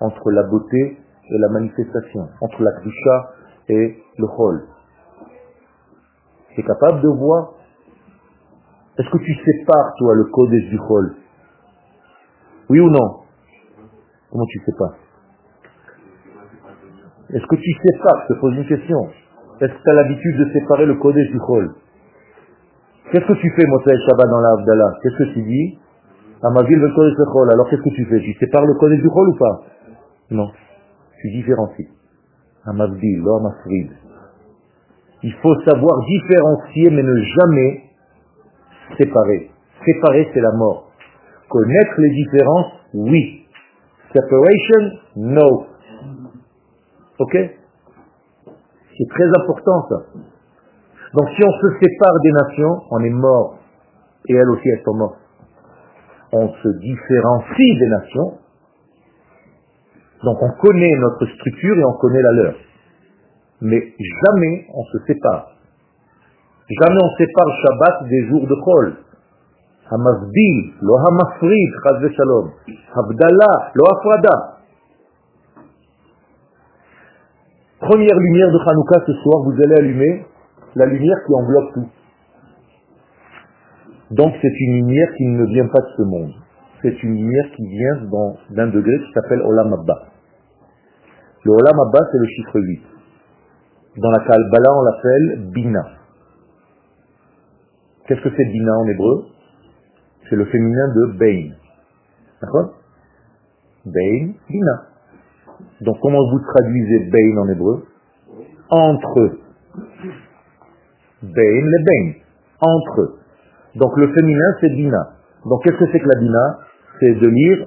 [0.01, 0.99] entre la beauté
[1.31, 3.31] et la manifestation, entre la krisha
[3.69, 4.67] et le hol.
[6.55, 7.53] Tu es capable de voir?
[8.99, 11.15] Est-ce que tu sépares, toi, le code du hol
[12.69, 13.21] Oui ou non?
[14.31, 14.97] Comment tu sépares?
[17.33, 18.25] Est-ce que tu sépares?
[18.29, 19.09] Je te pose une question.
[19.61, 21.75] Est-ce que tu as l'habitude de séparer le Kodesh du Chol?
[23.11, 25.79] Qu'est-ce que tu fais, Motsai Shabbat, dans la Abdallah Qu'est-ce que tu dis?
[26.43, 27.53] À ma ville, le Chol.
[27.53, 28.21] Alors qu'est-ce que tu fais?
[28.21, 29.63] Tu sépares le Kodesh du Chol ou pas?
[30.31, 30.51] Non.
[31.21, 31.89] Tu différencies.
[32.65, 33.51] À ma ville, à ma
[35.23, 37.83] Il faut savoir différencier, mais ne jamais
[38.97, 39.51] séparer.
[39.85, 40.91] Séparer, c'est la mort.
[41.49, 43.47] Connaître les différences, oui.
[44.15, 45.67] Separation, no.
[47.19, 47.37] Ok?
[48.97, 49.97] C'est très important ça.
[51.15, 53.59] Donc si on se sépare des nations, on est mort.
[54.29, 55.19] Et elles aussi, elles sont mortes.
[56.33, 58.39] On se différencie des nations.
[60.23, 62.55] Donc on connaît notre structure et on connaît la leur.
[63.63, 65.49] Mais jamais on se sépare.
[66.69, 68.97] Jamais on sépare Shabbat des jours de Chol.
[69.91, 72.51] Hamazbil, lo hamafrid, chazve shalom.
[72.95, 74.59] Abdallah, loafada.
[77.81, 80.27] Première lumière de Hanouka ce soir, vous allez allumer
[80.77, 81.89] la lumière qui enveloppe tout.
[84.11, 86.33] Donc c'est une lumière qui ne vient pas de ce monde.
[86.83, 88.09] C'est une lumière qui vient
[88.51, 90.09] d'un degré qui s'appelle Olam Abba.
[91.45, 92.83] Le Olam Abba, c'est le chiffre 8.
[93.99, 95.87] Dans la Kalbala, on l'appelle Bina.
[98.07, 99.27] Qu'est-ce que c'est Bina en hébreu?
[100.29, 101.51] C'est le féminin de Bein.
[102.41, 102.75] D'accord?
[103.85, 104.87] Bein, Bina.
[105.83, 107.87] Donc comment vous traduisez Bein en hébreu?
[108.71, 109.39] Entre.
[111.23, 112.21] Bein, le Bein.
[112.61, 113.19] Entre.
[113.77, 115.17] Donc le féminin, c'est Bina.
[115.45, 116.59] Donc qu'est-ce que c'est que la Bina
[117.01, 117.67] C'est de lire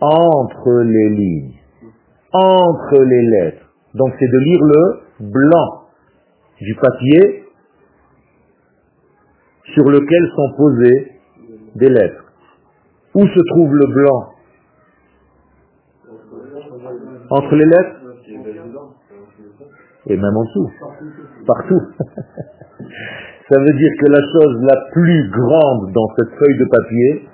[0.00, 1.54] entre les lignes,
[2.32, 3.66] entre les lettres.
[3.94, 5.84] Donc c'est de lire le blanc
[6.60, 7.44] du papier
[9.74, 11.12] sur lequel sont posées
[11.76, 12.24] des lettres.
[13.14, 14.28] Où se trouve le blanc?
[17.30, 17.99] Entre les lettres?
[20.10, 20.70] Et même en dessous.
[21.46, 21.82] Partout.
[23.48, 27.28] Ça veut dire que la chose la plus grande dans cette feuille de papier,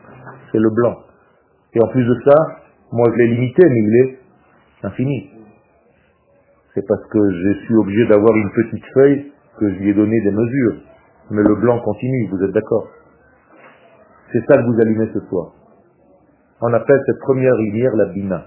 [0.53, 0.97] c'est le blanc.
[1.75, 2.35] Et en plus de ça,
[2.93, 4.19] moi je l'ai limité, mais il est
[4.83, 5.31] infini.
[6.75, 10.21] C'est parce que je suis obligé d'avoir une petite feuille que je lui ai donné
[10.21, 10.77] des mesures.
[11.31, 12.89] Mais le blanc continue, vous êtes d'accord?
[14.33, 15.53] C'est ça que vous allumez ce soir.
[16.61, 18.45] On appelle cette première lumière la bina.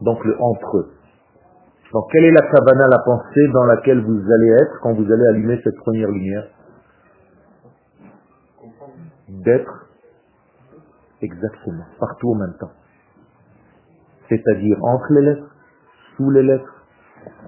[0.00, 0.90] Donc le entre.
[1.92, 5.26] Donc quelle est la cabana, la pensée dans laquelle vous allez être quand vous allez
[5.28, 6.48] allumer cette première lumière?
[9.28, 9.86] D'être
[11.22, 12.72] exactement, partout en même temps.
[14.28, 15.54] C'est-à-dire entre les lettres,
[16.16, 16.84] sous les lettres,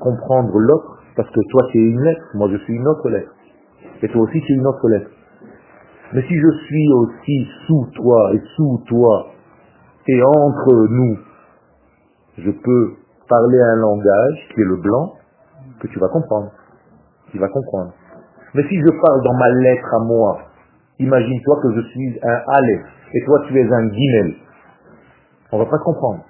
[0.01, 3.33] comprendre l'autre, parce que toi tu es une lettre, moi je suis une autre lettre,
[4.03, 5.11] et toi aussi tu es une autre lettre.
[6.13, 9.27] Mais si je suis aussi sous toi et sous toi,
[10.07, 11.19] et entre nous,
[12.39, 12.95] je peux
[13.29, 15.15] parler un langage qui est le blanc,
[15.81, 16.51] que tu vas comprendre.
[17.31, 17.93] Tu vas comprendre.
[18.55, 20.39] Mais si je parle dans ma lettre à moi,
[20.99, 24.35] imagine-toi que je suis un Aleph, et toi tu es un Guinel.
[25.53, 26.25] On va pas comprendre.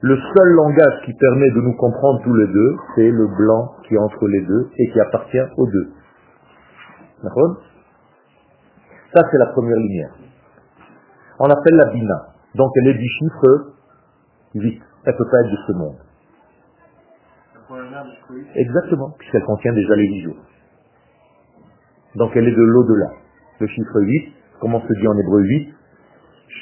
[0.00, 3.94] Le seul langage qui permet de nous comprendre tous les deux, c'est le blanc qui
[3.94, 5.92] est entre les deux et qui appartient aux deux.
[7.22, 7.56] D'accord?
[9.14, 10.10] Ça, c'est la première lumière.
[11.38, 12.28] On appelle la bina.
[12.56, 13.72] Donc, elle est du chiffre
[14.54, 14.82] 8.
[15.04, 15.96] Elle peut pas être de ce monde.
[18.54, 20.36] Exactement, puisqu'elle contient déjà les 10 jours.
[22.16, 23.10] Donc, elle est de l'au-delà.
[23.60, 25.74] Le chiffre 8, comment se dit en hébreu 8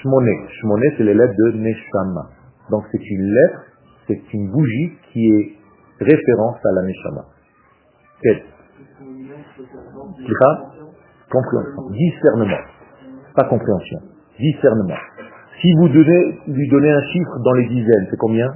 [0.02, 0.46] Shmoné.
[0.60, 2.30] Shmoné, c'est les lettres de Neshama.
[2.70, 3.60] Donc c'est une lettre,
[4.06, 5.56] c'est une bougie qui est
[5.98, 7.24] référence à la Neshama.
[8.22, 8.42] Quelle?
[11.30, 11.90] Compréhension.
[11.90, 12.62] Discernement.
[13.34, 13.98] Pas compréhension.
[14.38, 14.96] Discernement.
[15.60, 18.48] Si vous donnez, lui donnez un chiffre dans les dizaines, c'est combien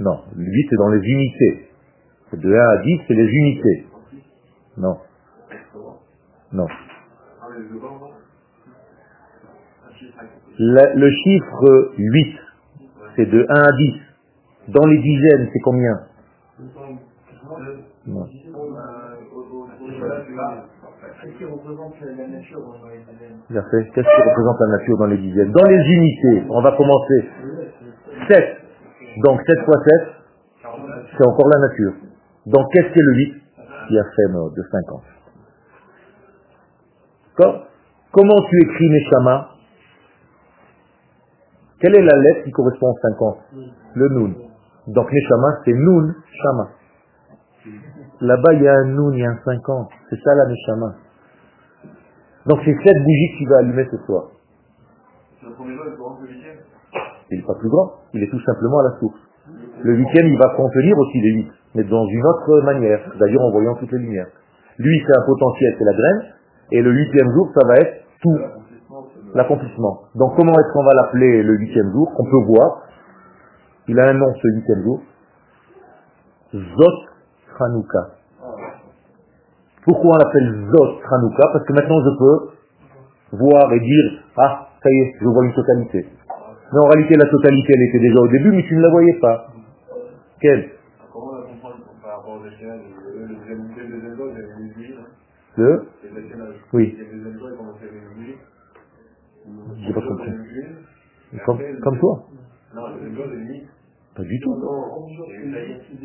[0.00, 1.68] Non, 8 c'est dans les unités.
[2.32, 3.86] De 1 à 10, c'est les unités.
[4.76, 4.96] Non.
[6.52, 6.66] Non.
[10.58, 12.38] Le, le chiffre 8,
[13.14, 13.94] c'est de 1 à 10.
[14.68, 16.00] Dans les dizaines, c'est combien.
[21.22, 22.16] Qu'est-ce qui représente la
[24.78, 27.28] nature dans les dizaines Dans les unités, on va commencer.
[28.28, 28.44] 7.
[29.24, 30.16] Donc 7 fois 7,
[31.16, 31.92] c'est encore la nature.
[32.46, 33.34] Donc qu'est-ce que le 8
[33.88, 35.02] qui a fait de 50
[38.12, 39.50] Comment tu écris Neshama
[41.80, 43.38] Quelle est la lettre qui correspond à 50
[43.94, 44.34] Le Nun.
[44.88, 46.68] Donc Neshama, c'est Nun, Shama.
[48.20, 49.88] Là-bas, il y a un Nun, il y a un 50.
[50.10, 50.94] C'est ça la Neshama.
[52.46, 54.24] Donc c'est cette bougie que tu vas allumer ce soir.
[55.42, 56.56] Le premier jour est plus grand que le huitième?
[57.30, 59.18] Il n'est pas plus grand, il est tout simplement à la source.
[59.82, 63.50] Le huitième, il va contenir aussi les huit, mais dans une autre manière, c'est-à-dire en
[63.50, 64.28] voyant toutes les lumières.
[64.78, 66.22] Lui, c'est un potentiel, c'est la graine,
[66.72, 68.38] et le huitième jour, ça va être tout,
[69.34, 70.02] l'accomplissement.
[70.14, 72.82] Donc comment est-ce qu'on va l'appeler le huitième jour, qu'on peut voir
[73.88, 75.02] Il a un nom ce huitième jour.
[76.54, 76.98] Zot
[77.60, 78.15] Hanouka.
[79.86, 84.90] Pourquoi on l'appelle Zot Hanouka Parce que maintenant je peux voir et dire, ah, ça
[84.90, 86.06] y est, je vois une totalité.
[86.72, 89.18] Mais en réalité, la totalité, elle était déjà au début, mais tu ne la voyais
[89.20, 89.46] pas.
[90.40, 90.70] Quelle?
[91.12, 91.70] Comment on la comprend
[92.02, 92.80] par rapport aux échéances
[95.56, 95.86] Le?
[96.02, 96.54] L'échéance.
[96.72, 96.98] Oui.
[99.78, 100.32] J'ai pas compris.
[101.44, 102.26] Comme, comme toi.
[104.16, 104.54] Pas du tout.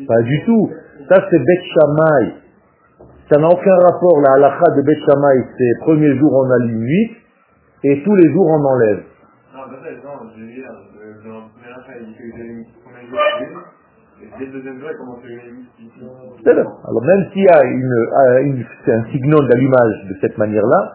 [0.06, 0.70] Pas du tout.
[1.08, 2.41] Ça, c'est Bet Shammai.
[3.32, 7.16] Ça n'a aucun rapport, la halakha de Bet Shammai, c'est premier jour on allume 8
[7.84, 9.04] et tous les jours on enlève.
[9.54, 12.28] Non, peut-être, non, je veux dire, le premier achat, il dit que
[12.84, 13.18] premier jour,
[14.20, 16.04] et dès le deuxième jour, il commence à allumer 8 ici.
[16.44, 16.60] C'est vrai.
[16.60, 20.92] Alors même s'il y a une, euh, une- c'est un signal d'allumage de cette manière-là,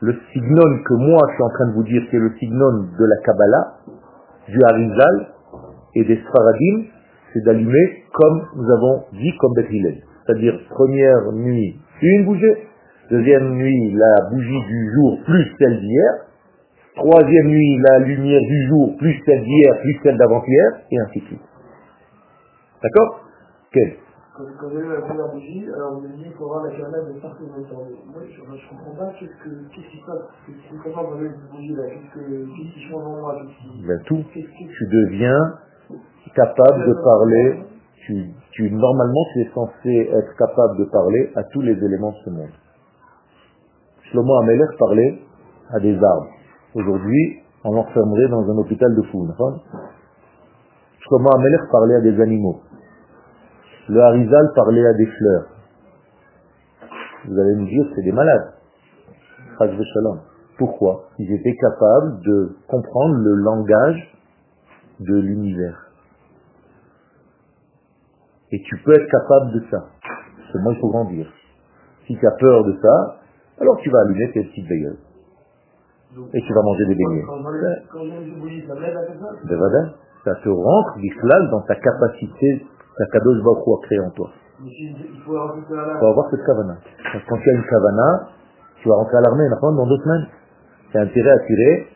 [0.00, 3.04] le signal que moi je suis en train de vous dire, c'est le signal de
[3.06, 3.64] la Kabbalah,
[4.48, 5.26] du Harizal
[5.96, 6.84] et des Sfaradim,
[7.32, 10.02] c'est d'allumer comme nous avons dit comme Beth Hillel.
[10.28, 12.44] C'est-à-dire première nuit, une bougie,
[13.10, 16.12] deuxième nuit, la bougie du jour plus celle d'hier,
[16.96, 21.24] troisième nuit, la lumière du jour plus celle d'hier plus celle d'avant-hier, et ainsi de
[21.24, 21.40] suite.
[22.82, 23.24] D'accord?
[23.72, 23.96] Quel?
[24.36, 27.12] Quand, j'ai eu la première bougie, alors on m'a dit qu'il faut avoir la cannelle
[27.12, 27.82] de partout temps.
[27.88, 30.28] Mais Moi, je, je comprends pas qu'est-ce que, qu'est-ce qui se passe?
[30.28, 33.16] Parce que Si je comprends pas cette bougie là, qu'est-ce que, qu'est-ce qui change en
[33.18, 34.24] moi, qu'est-ce qui, Ben, tout.
[34.32, 35.54] qu'est-ce qui, tu deviens
[36.36, 37.64] capable de parler,
[38.06, 38.26] tu,
[38.58, 42.30] tu, normalement tu es censé être capable de parler à tous les éléments de ce
[42.30, 42.50] monde.
[44.10, 45.22] Shlomo Amelech parlait
[45.70, 46.26] à des arbres.
[46.74, 49.28] Aujourd'hui, on l'enfermerait dans un hôpital de fous.
[50.98, 52.60] Shlomo Amelech parlait à des animaux.
[53.90, 55.46] Le Harizal parlait à des fleurs.
[57.28, 58.54] Vous allez me dire, c'est des malades.
[60.58, 61.04] Pourquoi?
[61.20, 64.16] Ils étaient capables de comprendre le langage
[64.98, 65.87] de l'univers.
[68.52, 69.84] Et tu peux être capable de ça.
[70.52, 71.26] Seulement, il faut grandir.
[72.06, 73.18] Si tu as peur de ça,
[73.60, 74.98] alors tu vas allumer tes petites veilleuses.
[76.32, 77.24] Et tu vas manger des beignets.
[80.24, 84.30] ça te rentre dans ta capacité, ta kadosh Hu, à créer en toi.
[84.64, 86.78] Il faut avoir cette kavana.
[87.12, 88.28] Parce que Quand tu as une kavana,
[88.82, 90.26] tu vas rentrer à l'armée, dans deux semaines.
[90.90, 91.86] Tu as intérêt à tirer,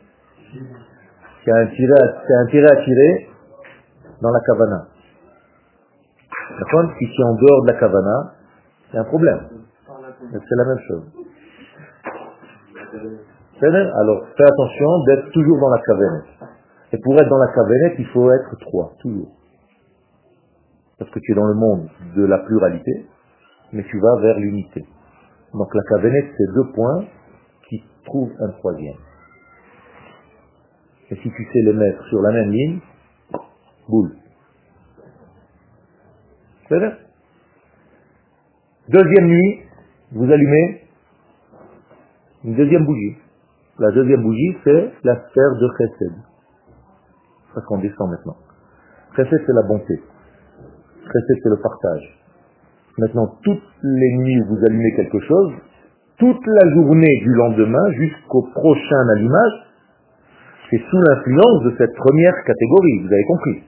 [1.42, 3.28] tu as intérêt à, tu as intérêt à tirer
[4.20, 4.86] dans la kavana.
[6.58, 8.34] D'accord es en dehors de la kavana,
[8.94, 9.48] a un problème.
[10.30, 11.02] C'est la même chose.
[13.60, 16.24] C'est Alors, fais attention d'être toujours dans la cavernette.
[16.92, 19.32] Et pour être dans la cavernette, il faut être trois, toujours.
[20.98, 23.06] Parce que tu es dans le monde de la pluralité,
[23.72, 24.84] mais tu vas vers l'unité.
[25.54, 27.04] Donc la cavernette, c'est deux points
[27.68, 28.96] qui trouvent un troisième.
[31.10, 32.80] Et si tu sais les mettre sur la même ligne,
[33.88, 34.16] boule.
[38.88, 39.60] Deuxième nuit,
[40.12, 40.82] vous allumez
[42.44, 43.16] une deuxième bougie.
[43.78, 46.12] La deuxième bougie, c'est la sphère de Chesed.
[47.54, 48.36] Parce qu'on descend maintenant.
[49.16, 49.94] Chesed, c'est la bonté.
[51.04, 52.18] Chesed, c'est le partage.
[52.98, 55.52] Maintenant, toutes les nuits, vous allumez quelque chose.
[56.18, 59.52] Toute la journée du lendemain, jusqu'au prochain allumage,
[60.70, 63.02] c'est sous l'influence de cette première catégorie.
[63.02, 63.62] Vous avez compris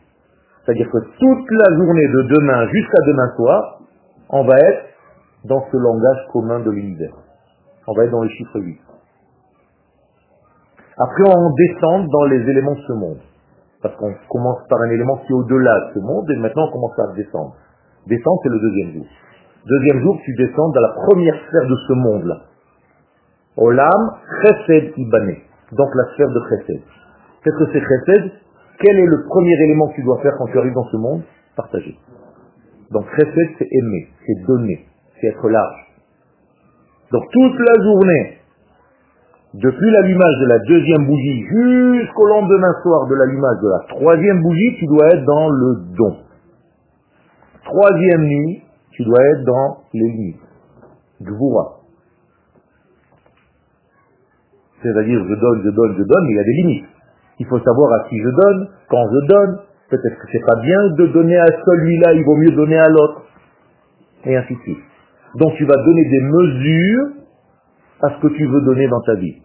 [0.64, 3.78] C'est-à-dire que toute la journée de demain jusqu'à demain soir,
[4.30, 4.86] on va être
[5.44, 7.14] dans ce langage commun de l'univers.
[7.86, 8.80] On va être dans le chiffre 8.
[10.96, 13.18] Après, on descend dans les éléments de ce monde.
[13.82, 16.72] Parce qu'on commence par un élément qui est au-delà de ce monde, et maintenant on
[16.72, 17.54] commence à descendre.
[18.06, 19.06] Descendre, c'est le deuxième jour.
[19.66, 22.36] Deuxième jour, tu descends dans la première sphère de ce monde-là.
[23.56, 25.42] Olam Chesed Ibané.
[25.72, 26.82] Donc la sphère de Chesed.
[27.42, 28.32] Qu'est-ce que c'est Chesed?
[28.78, 31.22] Quel est le premier élément que tu dois faire quand tu arrives dans ce monde?
[31.56, 31.96] Partager.
[32.90, 34.86] Donc Chesed, c'est aimer, c'est donner,
[35.20, 35.84] c'est être large.
[37.12, 38.38] Donc toute la journée,
[39.54, 44.76] depuis l'allumage de la deuxième bougie jusqu'au lendemain soir de l'allumage de la troisième bougie,
[44.78, 46.16] tu dois être dans le don.
[47.62, 50.40] Troisième nuit, tu dois être dans les limites.
[51.22, 51.80] Gvura.
[54.82, 56.93] C'est-à-dire, je donne, je donne, je donne, il y a des limites.
[57.38, 59.58] Il faut savoir à qui je donne, quand je donne.
[59.90, 63.22] Peut-être que c'est pas bien de donner à celui-là, il vaut mieux donner à l'autre.
[64.24, 64.84] Et ainsi de suite.
[65.36, 67.06] Donc tu vas donner des mesures
[68.02, 69.36] à ce que tu veux donner dans ta vie.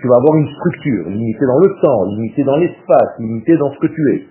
[0.00, 3.78] Tu vas avoir une structure, limitée dans le temps, limitée dans l'espace, limitée dans ce
[3.78, 4.28] que tu es.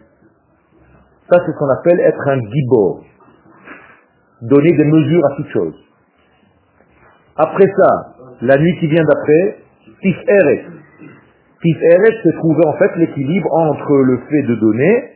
[1.31, 3.03] Ça, c'est ce qu'on appelle être un gibor.
[4.43, 5.75] Donner des mesures à toute chose.
[7.36, 9.57] Après ça, la nuit qui vient d'après,
[10.01, 10.15] Tif
[11.55, 11.61] Eret.
[11.61, 15.11] Tif Eret, c'est trouver en fait l'équilibre entre le fait de donner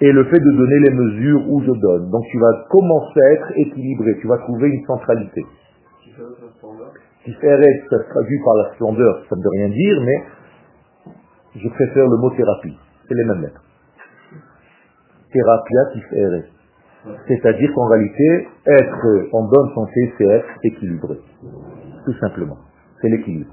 [0.00, 2.10] et le fait de donner les mesures où je donne.
[2.10, 5.44] Donc tu vas commencer à être équilibré, tu vas trouver une centralité.
[7.24, 10.22] Tiferet, ça se traduit par la splendeur, ça ne veut rien dire, mais
[11.56, 12.78] je préfère le mot thérapie.
[13.08, 13.62] C'est les mêmes lettres.
[15.32, 16.44] Thérapia Tiferet.
[17.28, 21.14] C'est-à-dire qu'en réalité, être en bonne santé, c'est être équilibré.
[22.04, 22.56] Tout simplement.
[23.00, 23.52] C'est l'équilibre.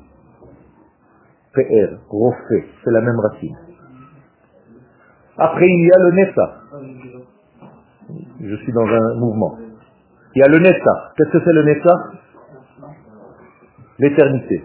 [1.54, 3.56] PR, refait, c'est la même racine.
[5.38, 6.62] Après, il y a le Nessa.
[8.42, 9.58] Je suis dans un mouvement.
[10.36, 11.14] Il y a le Nessa.
[11.16, 11.94] Qu'est-ce que c'est le Nessa?
[14.00, 14.64] L'éternité.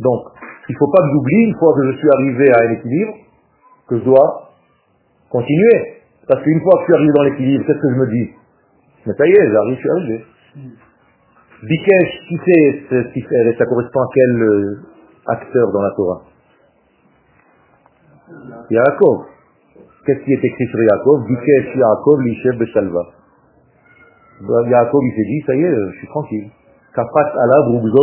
[0.00, 0.22] Donc,
[0.68, 3.14] il ne faut pas que j'oublie, une fois que je suis arrivé à un équilibre,
[3.88, 4.50] que je dois
[5.30, 6.02] continuer.
[6.26, 8.30] Parce qu'une fois que je suis arrivé dans l'équilibre, qu'est-ce que je me dis?
[9.06, 10.24] Mais ça y est, j'arrive, je suis arrivé.
[11.62, 12.82] Bikesh, qui c'est?
[12.90, 14.82] Ce Ça correspond à quel euh,
[15.28, 16.22] acteur dans la Torah
[18.70, 19.26] Yaakov.
[20.04, 21.26] Qu'est-ce qui est écrit sur Yaakov?
[21.26, 23.02] Bikesh Yaakov l'Ishev Beshalva.
[24.40, 26.50] Yaakov, il s'est dit, ça y est, je suis tranquille.
[26.94, 28.00] Kafat ala Brugzo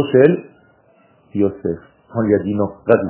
[1.35, 1.79] Yosef.
[2.15, 3.07] On lui a dit non, vas-y.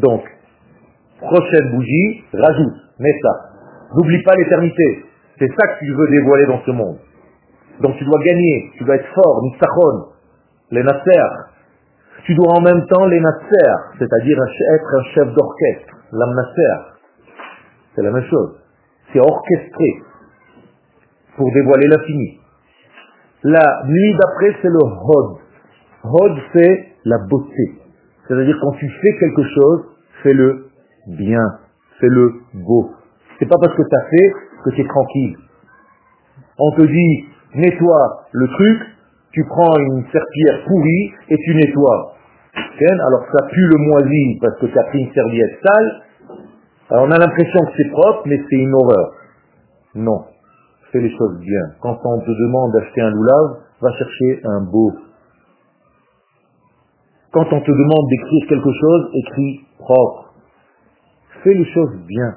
[0.00, 0.22] Donc,
[1.20, 3.50] prochaine bougie, rajoute, mets ça.
[3.94, 5.04] N'oublie pas l'éternité.
[5.38, 6.98] C'est ça que tu veux dévoiler dans ce monde.
[7.80, 10.11] Donc tu dois gagner, tu dois être fort, Nitsachon,
[10.72, 11.22] les Nasser.
[12.24, 14.38] Tu dois en même temps les Nasser, c'est-à-dire
[14.74, 16.34] être un chef d'orchestre, l'âme
[17.94, 18.58] C'est la même chose.
[19.12, 20.02] C'est orchestré
[21.36, 22.40] pour dévoiler l'infini.
[23.44, 25.38] La nuit d'après, c'est le Hod.
[26.04, 27.72] Hod, c'est la beauté.
[28.26, 29.84] C'est-à-dire quand tu fais quelque chose,
[30.22, 30.66] fais-le
[31.08, 31.44] bien,
[32.00, 32.92] fais-le beau.
[33.38, 34.32] C'est pas parce que tu as fait
[34.64, 35.36] que tu es tranquille.
[36.58, 37.24] On te dit,
[37.56, 38.91] nettoie le truc,
[39.32, 42.14] tu prends une serpillère pourrie et tu nettoies.
[42.80, 46.02] Alors ça pue le moisi parce que tu as pris une serviette sale.
[46.90, 49.12] Alors on a l'impression que c'est propre, mais c'est une horreur.
[49.94, 50.24] Non,
[50.90, 51.60] fais les choses bien.
[51.80, 54.92] Quand on te demande d'acheter un loulave, va chercher un beau.
[57.32, 60.34] Quand on te demande d'écrire quelque chose, écris propre.
[61.42, 62.36] Fais les choses bien.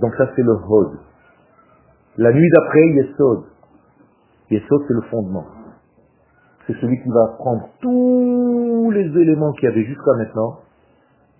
[0.00, 0.98] Donc ça c'est le hod.
[2.18, 3.44] La nuit d'après, Yesod.
[4.50, 5.46] Yesod c'est le fondement.
[6.66, 10.60] C'est celui qui va prendre tous les éléments qu'il y avait jusqu'à maintenant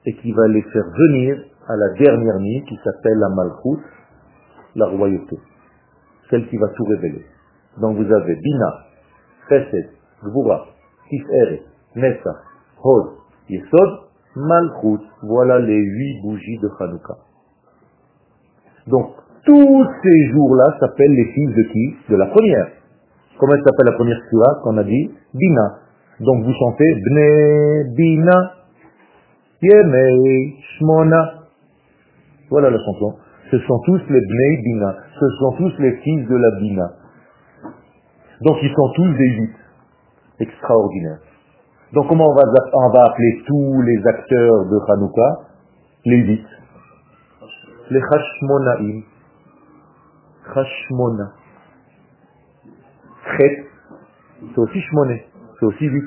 [0.07, 3.83] et qui va les faire venir à la dernière nuit qui s'appelle la Malchut,
[4.77, 5.39] la royauté.
[6.31, 7.25] Celle qui va tout révéler.
[7.81, 8.75] Donc vous avez Bina,
[9.49, 9.91] Chesed,
[10.25, 10.67] Gvura,
[11.09, 11.63] Tiferet,
[11.95, 12.35] Mesa,
[12.83, 13.13] Hod,
[13.49, 13.91] Yesod,
[14.37, 15.05] Malchut.
[15.23, 17.15] Voilà les huit bougies de Hanouka.
[18.87, 19.15] Donc,
[19.47, 21.97] tous ces jours-là s'appellent les fils de qui?
[22.11, 22.69] De la première.
[23.39, 25.79] Comment s'appelle la première surah qu'on a dit Bina.
[26.21, 28.55] Donc vous chantez Bne Bina
[29.61, 31.35] Yemei Shmona.
[32.51, 33.15] Voilà la chanson.
[33.51, 34.95] Ce sont tous les Bnei Bina.
[35.19, 36.93] Ce sont tous les fils de la Bina.
[38.43, 39.55] Donc ils sont tous des huit.
[40.41, 41.19] Extraordinaires.
[41.93, 45.41] Donc comment on va, on appeler tous les acteurs de Hanouka?
[46.05, 46.47] Les huit.
[47.91, 49.03] Les Hashmonaim.
[50.55, 51.33] Hashmona.
[53.39, 55.27] C'est aussi Shmoné,
[55.59, 56.05] c'est aussi huit.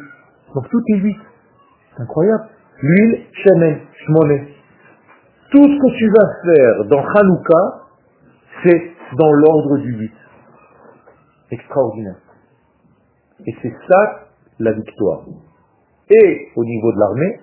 [0.53, 1.17] Donc tout est huit.
[1.95, 2.43] C'est incroyable.
[2.81, 4.53] L'huile, Shemen, Shmoné.
[5.51, 7.87] Tout ce que tu vas faire dans Hanouka,
[8.63, 10.13] c'est dans l'ordre du huit.
[11.51, 12.17] Extraordinaire.
[13.45, 14.27] Et c'est ça
[14.59, 15.21] la victoire.
[16.09, 17.39] Et au niveau de l'armée,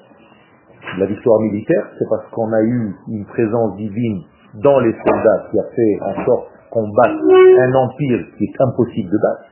[0.99, 4.23] la victoire militaire, c'est parce qu'on a eu une présence divine
[4.63, 7.17] dans les soldats qui a fait en sorte qu'on batte
[7.59, 9.45] un empire qui est impossible de battre.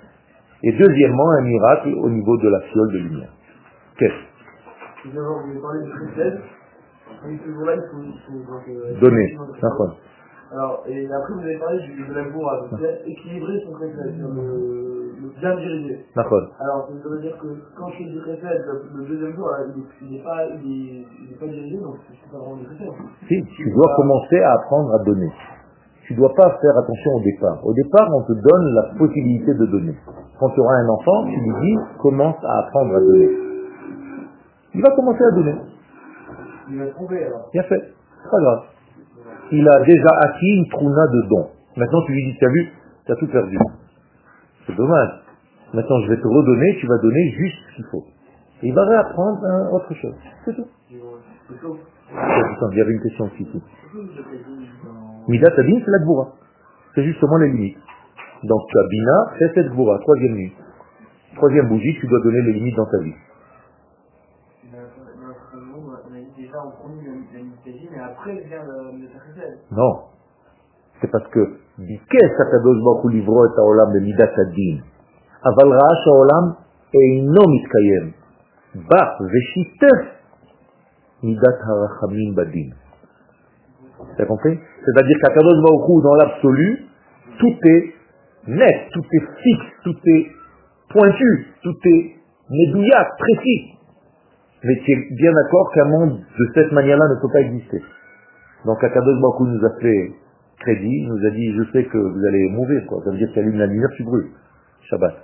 [0.65, 3.33] Et deuxièmement, un miracle au niveau de la fiole de lumière.
[3.99, 4.33] Qu'est-ce
[9.01, 9.39] Donner.
[10.53, 12.69] Alors, et après vous avez parlé de la bourre,
[13.07, 16.05] équilibrer son crécelle, le, le bien diriger.
[16.15, 16.43] D'accord.
[16.61, 18.63] Alors, ça veut dire que quand je fais du crécelle,
[18.95, 19.49] le deuxième jour,
[20.03, 22.93] il n'est pas, il est, pas dirigé, donc c'est pas vraiment du crécelle.
[23.29, 25.33] Si, tu dois commencer à apprendre à donner
[26.07, 27.59] tu ne dois pas faire attention au départ.
[27.65, 29.95] Au départ, on te donne la possibilité de donner.
[30.39, 33.29] Quand tu auras un enfant, tu lui dis, commence à apprendre à donner.
[34.75, 35.55] Il va commencer à donner.
[36.71, 37.49] Il va trouver alors.
[37.53, 37.81] Bien fait.
[38.23, 38.63] C'est pas grave.
[39.53, 41.49] Il a déjà acquis une trouna de dons.
[41.77, 42.69] Maintenant, tu lui dis, tu as vu,
[43.07, 43.59] tu as tout perdu.
[44.67, 45.11] C'est dommage.
[45.75, 48.05] Maintenant, je vais te redonner, tu vas donner juste ce qu'il faut.
[48.63, 49.41] Et il va réapprendre
[49.73, 50.15] autre chose.
[50.45, 50.67] C'est tout.
[51.51, 53.63] Il y avait une question aussi.
[55.28, 56.28] Midat Adin, c'est la Gvoura.
[56.96, 57.78] C'est justement les limites.
[58.44, 60.54] Donc tu as Bina, c'est cette Gvoura, troisième nuit.
[61.36, 63.14] Troisième bougie, tu dois donner les limites dans ta vie.
[69.72, 69.94] Non.
[71.00, 74.78] C'est parce que ביקש הקדוש ברוך הוא לברוא את העולם במידת הדין,
[75.46, 76.46] אבל ראה שהעולם
[76.94, 78.12] אינו מתקיים,
[78.90, 80.00] בא ושיתף
[81.24, 82.81] מידת הרחמים בדין.
[84.17, 84.59] tu as compris?
[84.85, 86.87] C'est-à-dire qu'à Kadosh Baruch dans l'absolu,
[87.39, 87.95] tout est
[88.49, 90.27] net, tout est fixe, tout est
[90.91, 92.17] pointu, tout est
[92.51, 93.79] médouillac, précis.
[94.65, 97.83] Mais tu es bien d'accord qu'un monde de cette manière-là ne peut pas exister.
[98.65, 100.13] Donc Akadosh Baruch nous a fait
[100.61, 102.83] crédit, il nous a dit, je sais que vous allez mourir.
[102.89, 104.31] Ça veut dire qu'il allume la lumière, tu brûles.
[104.89, 105.15] Shabbat.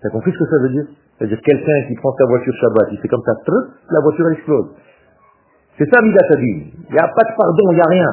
[0.00, 0.86] Tu as compris ce que ça veut dire?
[1.16, 3.32] C'est-à-dire quelqu'un qui prend sa voiture Shabbat, il fait comme ça,
[3.90, 4.74] la voiture explose.
[5.78, 6.70] C'est ça Midatadin.
[6.88, 8.10] Il n'y a pas de pardon, il n'y a rien.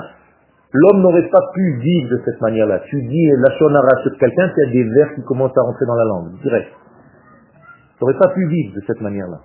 [0.73, 2.79] L'homme n'aurait pas pu vivre de cette manière-là.
[2.87, 5.95] Tu dis la shonara sur quelqu'un, tu as des vers qui commencent à rentrer dans
[5.95, 6.71] la langue, direct.
[7.97, 9.39] Tu n'aurais pas pu vivre de cette manière-là.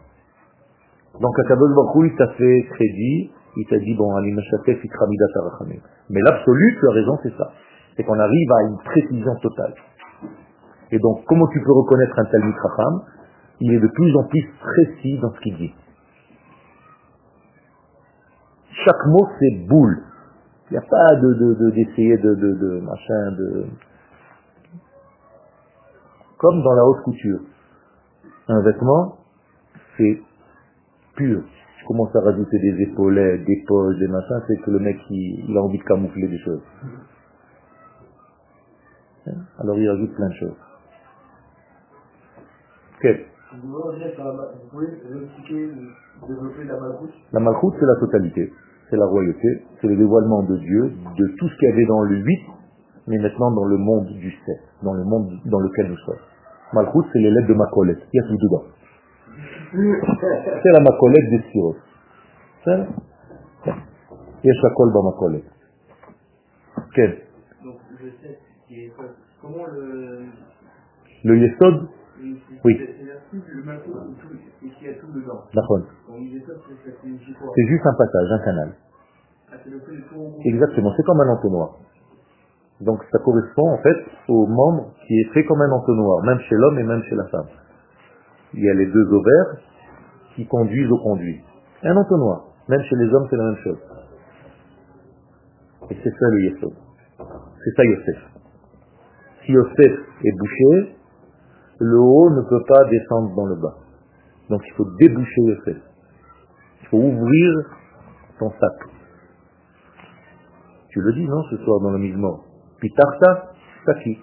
[1.21, 4.79] Donc Akadosh Baruch il t'a fait crédit, il t'a dit, bon, Ali Meshatef,
[6.11, 7.51] Mais l'absolu, tu as raison, c'est ça.
[7.97, 9.75] C'est qu'on arrive à une précision totale.
[10.93, 13.01] Et donc, comment tu peux reconnaître un tel Mitracham
[13.61, 15.75] Il est de plus en plus précis dans ce qu'il dit.
[18.87, 20.01] Chaque mot, c'est boule.
[20.71, 23.65] Il n'y a pas de, d'essayer de, de, de, machin, de...
[26.39, 27.41] Comme dans la haute couture.
[28.47, 29.17] Un vêtement,
[29.97, 30.23] c'est
[31.17, 31.43] pur.
[31.81, 35.57] Je commence à rajouter des épaulettes, des poches, des machins, c'est que le mec, il,
[35.57, 36.63] a envie de camoufler des choses.
[39.27, 39.33] Hein?
[39.59, 40.57] Alors il rajoute plein de choses.
[43.01, 43.25] Quel
[43.63, 43.83] Vous
[44.71, 44.87] pouvez
[45.25, 45.73] expliquer,
[46.29, 48.53] développer la malchoute La malchoute, c'est la totalité
[48.91, 52.03] c'est la royauté, c'est le dévoilement de Dieu, de tout ce qu'il y avait dans
[52.03, 52.41] le 8,
[53.09, 54.39] mais maintenant dans le monde du 7,
[54.83, 56.19] dans le monde dans lequel nous sommes.
[56.73, 58.65] Malchut, c'est les lettres de ma collègue, il y a tout dedans.
[60.63, 61.43] C'est la macolette des.
[62.65, 62.87] C'est
[64.43, 65.45] Il y a Shakol dans ma collègue.
[66.95, 67.23] Quel?
[67.65, 68.39] Donc le 7,
[69.41, 70.27] comment le...
[71.25, 71.89] Le Yesod?
[72.65, 72.81] Oui.
[74.87, 75.43] Y a tout dedans.
[77.55, 78.73] C'est juste un passage, un canal.
[79.51, 79.57] Ah,
[80.45, 81.71] Exactement, c'est comme un entonnoir.
[82.81, 83.97] Donc ça correspond en fait
[84.29, 87.25] au membre qui est fait comme un entonnoir, même chez l'homme et même chez la
[87.29, 87.47] femme.
[88.55, 89.57] Il y a les deux ovaires
[90.35, 91.43] qui conduisent au conduit.
[91.83, 92.45] Un entonnoir.
[92.69, 93.79] Même chez les hommes, c'est la même chose.
[95.91, 96.73] Et c'est ça le Yesod.
[97.19, 98.19] C'est ça Yosef.
[99.45, 99.93] Si Yosef
[100.25, 100.97] est bouché,
[101.81, 103.86] le haut ne peut pas descendre dans le bas.
[104.51, 105.83] Donc il faut déboucher Yosef.
[106.83, 107.53] Il faut ouvrir
[108.39, 108.91] ton sac.
[110.91, 112.41] Tu le dis, non, ce soir dans le misement.
[112.81, 113.53] Pitarta,
[113.85, 114.19] saki.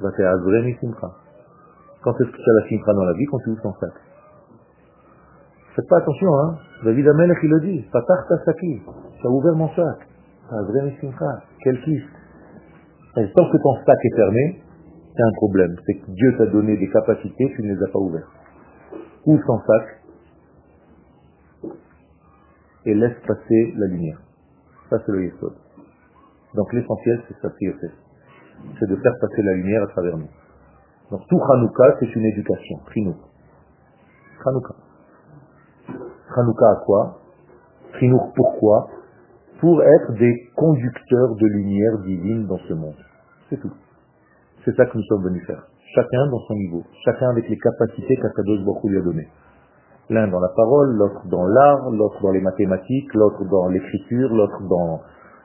[0.00, 1.10] Va te azre simcha.
[2.02, 3.92] Quand est-ce que tu as la simcha dans la vie Quand tu ouvres ton sac?
[5.74, 6.58] Faites pas attention, hein.
[6.84, 7.80] David Amelech, il le dit.
[7.92, 8.82] Patarta saki.
[9.20, 10.08] Tu as ouvert mon sac.
[10.50, 11.42] Azre simcha.
[11.62, 12.04] Quel kiff.
[13.14, 14.62] tant que ton sac est fermé,
[15.16, 15.74] c'est un problème.
[15.86, 18.30] C'est que Dieu t'a donné des capacités, tu ne les as pas ouvertes.
[19.24, 20.02] Ouvre ton sac,
[22.84, 24.20] et laisse passer la lumière.
[24.88, 25.54] Ça, c'est le Yesod.
[26.54, 27.90] Donc l'essentiel, c'est ça, c'est
[28.78, 30.28] C'est de faire passer la lumière à travers nous.
[31.10, 32.78] Donc tout Hanouka, c'est une éducation.
[32.86, 33.16] Trinouk.
[34.44, 34.74] Hanouka.
[36.36, 37.18] Hanouka à quoi?
[37.94, 38.88] Trinouk pourquoi?
[39.60, 42.96] Pour être des conducteurs de lumière divine dans ce monde.
[43.50, 43.72] C'est tout.
[44.66, 45.62] C'est ça que nous sommes venus faire.
[45.94, 46.82] Chacun dans son niveau.
[47.04, 49.28] Chacun avec les capacités qu'Akadosh Baruch lui a données.
[50.10, 54.60] L'un dans la parole, l'autre dans l'art, l'autre dans les mathématiques, l'autre dans l'écriture, l'autre
[54.68, 55.00] dans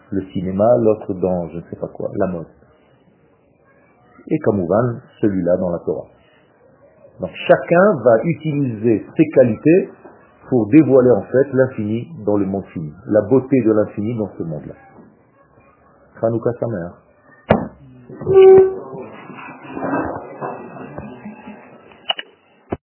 [0.10, 2.48] le cinéma, l'autre dans je ne sais pas quoi, la mode.
[4.28, 6.08] Et Kamouvan, celui-là dans la Torah.
[7.20, 9.90] Donc chacun va utiliser ses qualités
[10.50, 14.44] pour dévoiler en fait l'infini dans le monde fini, la beauté de l'infini dans ce
[14.44, 14.74] monde-là.
[16.20, 16.94] Chanukah sa mère.